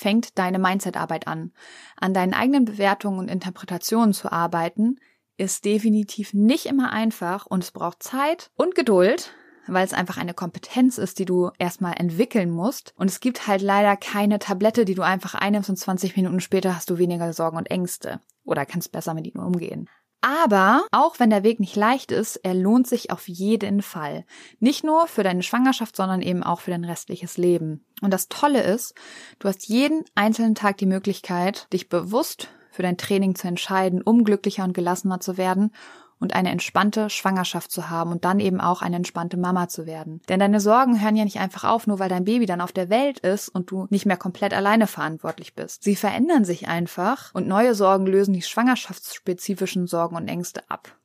fängt 0.00 0.38
deine 0.38 0.58
Mindset-Arbeit 0.58 1.26
an. 1.26 1.52
An 1.96 2.14
deinen 2.14 2.32
eigenen 2.32 2.64
Bewertungen 2.64 3.18
und 3.18 3.28
Interpretationen 3.28 4.14
zu 4.14 4.32
arbeiten, 4.32 4.98
ist 5.36 5.64
definitiv 5.64 6.34
nicht 6.34 6.66
immer 6.66 6.92
einfach 6.92 7.46
und 7.46 7.62
es 7.62 7.70
braucht 7.70 8.02
Zeit 8.02 8.50
und 8.56 8.74
Geduld, 8.74 9.32
weil 9.66 9.84
es 9.84 9.92
einfach 9.92 10.16
eine 10.16 10.34
Kompetenz 10.34 10.98
ist, 10.98 11.18
die 11.18 11.24
du 11.24 11.50
erstmal 11.58 11.94
entwickeln 11.96 12.50
musst. 12.50 12.94
Und 12.96 13.08
es 13.08 13.20
gibt 13.20 13.46
halt 13.46 13.62
leider 13.62 13.96
keine 13.96 14.38
Tablette, 14.38 14.84
die 14.84 14.94
du 14.94 15.02
einfach 15.02 15.34
einnimmst 15.34 15.70
und 15.70 15.76
20 15.76 16.16
Minuten 16.16 16.40
später 16.40 16.74
hast 16.74 16.90
du 16.90 16.98
weniger 16.98 17.32
Sorgen 17.32 17.56
und 17.56 17.70
Ängste 17.70 18.20
oder 18.44 18.66
kannst 18.66 18.92
besser 18.92 19.14
mit 19.14 19.26
ihnen 19.26 19.44
umgehen. 19.44 19.88
Aber 20.20 20.84
auch 20.92 21.18
wenn 21.18 21.30
der 21.30 21.44
Weg 21.44 21.60
nicht 21.60 21.76
leicht 21.76 22.12
ist, 22.12 22.36
er 22.36 22.54
lohnt 22.54 22.86
sich 22.86 23.10
auf 23.10 23.26
jeden 23.28 23.80
Fall. 23.80 24.24
Nicht 24.58 24.84
nur 24.84 25.06
für 25.06 25.22
deine 25.22 25.42
Schwangerschaft, 25.42 25.96
sondern 25.96 26.20
eben 26.20 26.42
auch 26.42 26.60
für 26.60 26.70
dein 26.70 26.84
restliches 26.84 27.38
Leben. 27.38 27.84
Und 28.02 28.12
das 28.12 28.28
Tolle 28.28 28.62
ist, 28.62 28.94
du 29.38 29.48
hast 29.48 29.68
jeden 29.68 30.04
einzelnen 30.14 30.54
Tag 30.54 30.76
die 30.76 30.86
Möglichkeit, 30.86 31.66
dich 31.72 31.88
bewusst 31.88 32.48
für 32.70 32.82
dein 32.82 32.98
Training 32.98 33.34
zu 33.34 33.48
entscheiden, 33.48 34.02
um 34.02 34.24
glücklicher 34.24 34.64
und 34.64 34.74
gelassener 34.74 35.20
zu 35.20 35.36
werden 35.36 35.72
und 36.20 36.34
eine 36.34 36.50
entspannte 36.50 37.10
Schwangerschaft 37.10 37.72
zu 37.72 37.90
haben 37.90 38.12
und 38.12 38.24
dann 38.24 38.38
eben 38.38 38.60
auch 38.60 38.82
eine 38.82 38.96
entspannte 38.96 39.36
Mama 39.36 39.68
zu 39.68 39.86
werden. 39.86 40.20
Denn 40.28 40.38
deine 40.38 40.60
Sorgen 40.60 41.02
hören 41.02 41.16
ja 41.16 41.24
nicht 41.24 41.40
einfach 41.40 41.64
auf, 41.64 41.86
nur 41.86 41.98
weil 41.98 42.08
dein 42.08 42.24
Baby 42.24 42.46
dann 42.46 42.60
auf 42.60 42.72
der 42.72 42.90
Welt 42.90 43.18
ist 43.20 43.48
und 43.48 43.70
du 43.70 43.86
nicht 43.90 44.06
mehr 44.06 44.18
komplett 44.18 44.54
alleine 44.54 44.86
verantwortlich 44.86 45.54
bist. 45.54 45.82
Sie 45.82 45.96
verändern 45.96 46.44
sich 46.44 46.68
einfach 46.68 47.34
und 47.34 47.48
neue 47.48 47.74
Sorgen 47.74 48.06
lösen 48.06 48.34
die 48.34 48.42
schwangerschaftsspezifischen 48.42 49.86
Sorgen 49.86 50.16
und 50.16 50.28
Ängste 50.28 50.62
ab. 50.68 50.96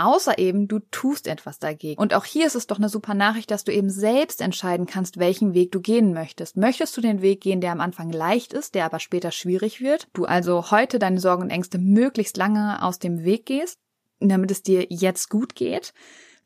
Außer 0.00 0.38
eben, 0.38 0.66
du 0.66 0.78
tust 0.90 1.26
etwas 1.26 1.58
dagegen. 1.58 2.00
Und 2.00 2.14
auch 2.14 2.24
hier 2.24 2.46
ist 2.46 2.54
es 2.54 2.66
doch 2.66 2.78
eine 2.78 2.88
super 2.88 3.12
Nachricht, 3.12 3.50
dass 3.50 3.64
du 3.64 3.72
eben 3.72 3.90
selbst 3.90 4.40
entscheiden 4.40 4.86
kannst, 4.86 5.18
welchen 5.18 5.52
Weg 5.52 5.72
du 5.72 5.80
gehen 5.80 6.14
möchtest. 6.14 6.56
Möchtest 6.56 6.96
du 6.96 7.02
den 7.02 7.20
Weg 7.20 7.42
gehen, 7.42 7.60
der 7.60 7.72
am 7.72 7.82
Anfang 7.82 8.10
leicht 8.10 8.54
ist, 8.54 8.74
der 8.74 8.86
aber 8.86 8.98
später 8.98 9.30
schwierig 9.30 9.82
wird? 9.82 10.08
Du 10.14 10.24
also 10.24 10.70
heute 10.70 10.98
deine 10.98 11.20
Sorgen 11.20 11.42
und 11.42 11.50
Ängste 11.50 11.78
möglichst 11.78 12.38
lange 12.38 12.82
aus 12.82 12.98
dem 12.98 13.24
Weg 13.24 13.44
gehst? 13.44 13.76
Damit 14.28 14.50
es 14.50 14.62
dir 14.62 14.86
jetzt 14.88 15.30
gut 15.30 15.54
geht, 15.54 15.92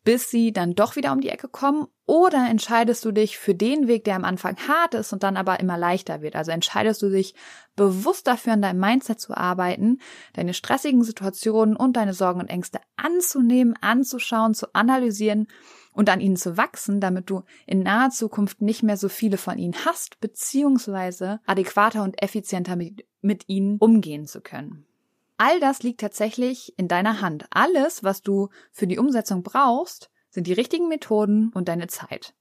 bis 0.05 0.31
sie 0.31 0.53
dann 0.53 0.75
doch 0.75 0.97
wieder 0.97 1.13
um 1.13 1.21
die 1.21 1.31
Ecke 1.31 1.49
kommen? 1.49 1.87
Oder 2.07 2.47
entscheidest 2.51 3.05
du 3.07 3.13
dich 3.13 3.39
für 3.39 3.55
den 3.55 3.89
Weg, 3.89 4.05
der 4.05 4.17
am 4.17 4.25
Anfang 4.25 4.57
hart 4.69 4.93
ist 4.93 5.15
und 5.15 5.23
dann 5.23 5.39
aber 5.39 5.61
immer 5.61 5.79
leichter 5.79 6.21
wird? 6.21 6.37
Also 6.37 6.51
entscheidest 6.51 7.01
du 7.01 7.09
dich 7.09 7.35
bewusst 7.77 8.27
dafür, 8.27 8.53
an 8.53 8.63
deinem 8.63 8.81
Mindset 8.81 9.19
zu 9.19 9.35
arbeiten, 9.35 9.99
deine 10.35 10.53
stressigen 10.53 11.03
Situationen 11.03 11.75
und 11.75 11.97
deine 11.97 12.13
Sorgen 12.13 12.41
und 12.41 12.51
Ängste 12.51 12.81
anzunehmen, 12.97 13.75
anzuschauen, 13.81 14.53
zu 14.53 14.75
analysieren 14.75 15.49
und 15.95 16.11
an 16.11 16.21
ihnen 16.21 16.37
zu 16.37 16.59
wachsen, 16.59 17.01
damit 17.01 17.31
du 17.31 17.43
in 17.67 17.83
naher 17.83 18.11
Zukunft 18.11 18.61
nicht 18.61 18.83
mehr 18.83 18.99
so 18.99 19.09
viele 19.09 19.39
von 19.39 19.59
ihnen 19.59 19.75
hast, 19.87 20.21
beziehungsweise 20.21 21.41
adäquater 21.47 22.03
und 22.03 22.23
effizienter 22.23 22.77
mit, 22.77 23.07
mit 23.23 23.49
ihnen 23.49 23.79
umgehen 23.79 24.27
zu 24.27 24.43
können. 24.43 24.87
All 25.37 25.59
das 25.61 25.83
liegt 25.83 26.01
tatsächlich 26.01 26.79
in 26.79 26.89
deiner 26.89 27.21
Hand. 27.21 27.47
Alles, 27.51 28.05
was 28.05 28.23
du 28.23 28.49
für 28.71 28.87
die 28.87 28.99
Umsetzung 28.99 29.43
brauchst, 29.43 30.11
sind 30.31 30.47
die 30.47 30.53
richtigen 30.53 30.89
Methoden 30.89 31.51
und 31.55 31.69
deine 31.69 31.89
Zeit. 31.89 32.35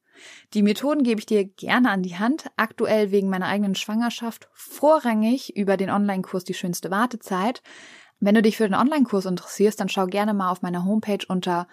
Die 0.53 0.61
Methoden 0.61 1.03
gebe 1.03 1.19
ich 1.19 1.25
dir 1.25 1.45
gerne 1.45 1.89
an 1.89 2.03
die 2.03 2.17
Hand, 2.17 2.51
aktuell 2.55 3.11
wegen 3.11 3.29
meiner 3.29 3.47
eigenen 3.47 3.75
Schwangerschaft 3.75 4.47
vorrangig 4.53 5.55
über 5.55 5.75
den 5.75 5.89
Online-Kurs 5.89 6.43
Die 6.43 6.53
schönste 6.53 6.91
Wartezeit. 6.91 7.63
Wenn 8.19 8.35
du 8.35 8.41
dich 8.41 8.57
für 8.57 8.67
den 8.67 8.75
Online-Kurs 8.75 9.25
interessierst, 9.25 9.79
dann 9.79 9.89
schau 9.89 10.05
gerne 10.05 10.33
mal 10.33 10.51
auf 10.51 10.61
meiner 10.61 10.85
Homepage 10.85 11.25
unter 11.27 11.67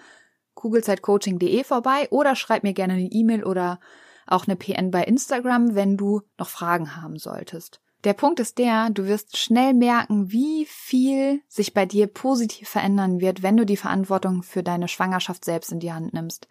kugelzeitcoaching.de 0.54 1.64
vorbei 1.64 2.08
oder 2.10 2.34
schreib 2.34 2.62
mir 2.62 2.72
gerne 2.72 2.94
eine 2.94 3.10
E-Mail 3.10 3.44
oder 3.44 3.78
auch 4.26 4.46
eine 4.46 4.56
PN 4.56 4.90
bei 4.90 5.04
Instagram, 5.04 5.74
wenn 5.74 5.96
du 5.96 6.22
noch 6.38 6.48
Fragen 6.48 6.96
haben 6.96 7.18
solltest. 7.18 7.80
Der 8.04 8.14
Punkt 8.14 8.40
ist 8.40 8.56
der, 8.56 8.88
du 8.88 9.06
wirst 9.06 9.36
schnell 9.36 9.74
merken, 9.74 10.32
wie 10.32 10.66
viel 10.66 11.42
sich 11.48 11.74
bei 11.74 11.84
dir 11.84 12.06
positiv 12.06 12.68
verändern 12.68 13.20
wird, 13.20 13.42
wenn 13.42 13.58
du 13.58 13.66
die 13.66 13.76
Verantwortung 13.76 14.42
für 14.42 14.62
deine 14.62 14.88
Schwangerschaft 14.88 15.44
selbst 15.44 15.70
in 15.70 15.80
die 15.80 15.92
Hand 15.92 16.14
nimmst. 16.14 16.48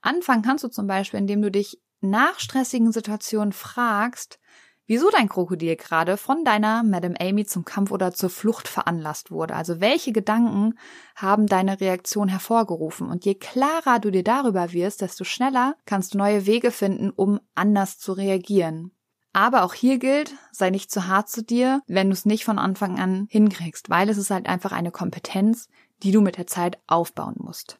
Anfangen 0.00 0.42
kannst 0.42 0.62
du 0.62 0.68
zum 0.68 0.86
Beispiel, 0.86 1.18
indem 1.18 1.42
du 1.42 1.50
dich 1.50 1.80
nach 2.00 2.38
stressigen 2.38 2.92
Situationen 2.92 3.52
fragst, 3.52 4.38
wieso 4.86 5.10
dein 5.10 5.28
Krokodil 5.28 5.74
gerade 5.74 6.16
von 6.16 6.44
deiner 6.44 6.84
Madame 6.84 7.20
Amy 7.20 7.44
zum 7.44 7.64
Kampf 7.64 7.90
oder 7.90 8.12
zur 8.12 8.30
Flucht 8.30 8.68
veranlasst 8.68 9.32
wurde. 9.32 9.56
Also 9.56 9.80
welche 9.80 10.12
Gedanken 10.12 10.78
haben 11.16 11.48
deine 11.48 11.80
Reaktion 11.80 12.28
hervorgerufen? 12.28 13.10
Und 13.10 13.24
je 13.24 13.34
klarer 13.34 13.98
du 13.98 14.12
dir 14.12 14.22
darüber 14.22 14.72
wirst, 14.72 15.00
desto 15.00 15.24
schneller 15.24 15.74
kannst 15.84 16.14
du 16.14 16.18
neue 16.18 16.46
Wege 16.46 16.70
finden, 16.70 17.10
um 17.10 17.40
anders 17.56 17.98
zu 17.98 18.12
reagieren. 18.12 18.92
Aber 19.36 19.64
auch 19.64 19.74
hier 19.74 19.98
gilt, 19.98 20.32
sei 20.50 20.70
nicht 20.70 20.90
zu 20.90 21.08
hart 21.08 21.28
zu 21.28 21.42
dir, 21.42 21.82
wenn 21.86 22.08
du 22.08 22.14
es 22.14 22.24
nicht 22.24 22.46
von 22.46 22.58
Anfang 22.58 22.98
an 22.98 23.26
hinkriegst, 23.28 23.90
weil 23.90 24.08
es 24.08 24.16
ist 24.16 24.30
halt 24.30 24.48
einfach 24.48 24.72
eine 24.72 24.90
Kompetenz, 24.90 25.68
die 26.02 26.10
du 26.10 26.22
mit 26.22 26.38
der 26.38 26.46
Zeit 26.46 26.78
aufbauen 26.86 27.34
musst. 27.36 27.78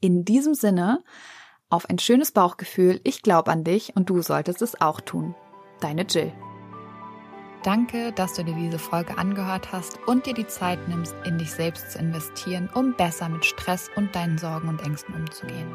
In 0.00 0.24
diesem 0.24 0.54
Sinne, 0.54 1.02
auf 1.70 1.90
ein 1.90 1.98
schönes 1.98 2.30
Bauchgefühl, 2.30 3.00
ich 3.02 3.22
glaube 3.22 3.50
an 3.50 3.64
dich 3.64 3.96
und 3.96 4.10
du 4.10 4.22
solltest 4.22 4.62
es 4.62 4.80
auch 4.80 5.00
tun. 5.00 5.34
Deine 5.80 6.02
Jill. 6.02 6.32
Danke, 7.64 8.12
dass 8.12 8.34
du 8.34 8.44
dir 8.44 8.54
diese 8.54 8.78
Folge 8.78 9.18
angehört 9.18 9.72
hast 9.72 9.98
und 10.06 10.26
dir 10.26 10.34
die 10.34 10.46
Zeit 10.46 10.86
nimmst, 10.86 11.16
in 11.24 11.36
dich 11.36 11.50
selbst 11.50 11.90
zu 11.90 11.98
investieren, 11.98 12.70
um 12.72 12.94
besser 12.94 13.28
mit 13.28 13.44
Stress 13.44 13.90
und 13.96 14.14
deinen 14.14 14.38
Sorgen 14.38 14.68
und 14.68 14.80
Ängsten 14.82 15.16
umzugehen. 15.16 15.74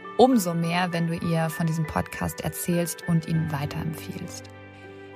umso 0.21 0.53
mehr, 0.53 0.93
wenn 0.93 1.07
du 1.07 1.15
ihr 1.15 1.49
von 1.49 1.65
diesem 1.65 1.87
Podcast 1.87 2.41
erzählst 2.41 3.07
und 3.07 3.27
ihn 3.27 3.51
weiterempfiehlst. 3.51 4.43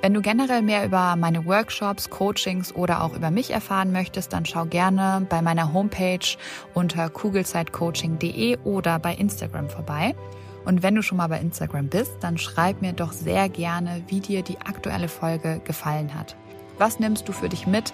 Wenn 0.01 0.15
du 0.15 0.21
generell 0.21 0.63
mehr 0.63 0.83
über 0.83 1.15
meine 1.15 1.45
Workshops, 1.45 2.09
Coachings 2.09 2.73
oder 2.73 3.03
auch 3.03 3.13
über 3.13 3.29
mich 3.29 3.51
erfahren 3.51 3.91
möchtest, 3.91 4.33
dann 4.33 4.47
schau 4.47 4.65
gerne 4.65 5.23
bei 5.29 5.43
meiner 5.43 5.73
Homepage 5.73 6.25
unter 6.73 7.07
kugelzeitcoaching.de 7.11 8.57
oder 8.63 8.97
bei 8.97 9.13
Instagram 9.13 9.69
vorbei. 9.69 10.15
Und 10.65 10.81
wenn 10.81 10.95
du 10.95 11.03
schon 11.03 11.19
mal 11.19 11.27
bei 11.27 11.39
Instagram 11.39 11.87
bist, 11.87 12.13
dann 12.21 12.39
schreib 12.39 12.81
mir 12.81 12.93
doch 12.93 13.13
sehr 13.13 13.47
gerne, 13.47 14.03
wie 14.07 14.21
dir 14.21 14.41
die 14.41 14.59
aktuelle 14.59 15.07
Folge 15.07 15.61
gefallen 15.63 16.15
hat. 16.15 16.35
Was 16.79 16.99
nimmst 16.99 17.29
du 17.29 17.31
für 17.31 17.49
dich 17.49 17.67
mit? 17.67 17.93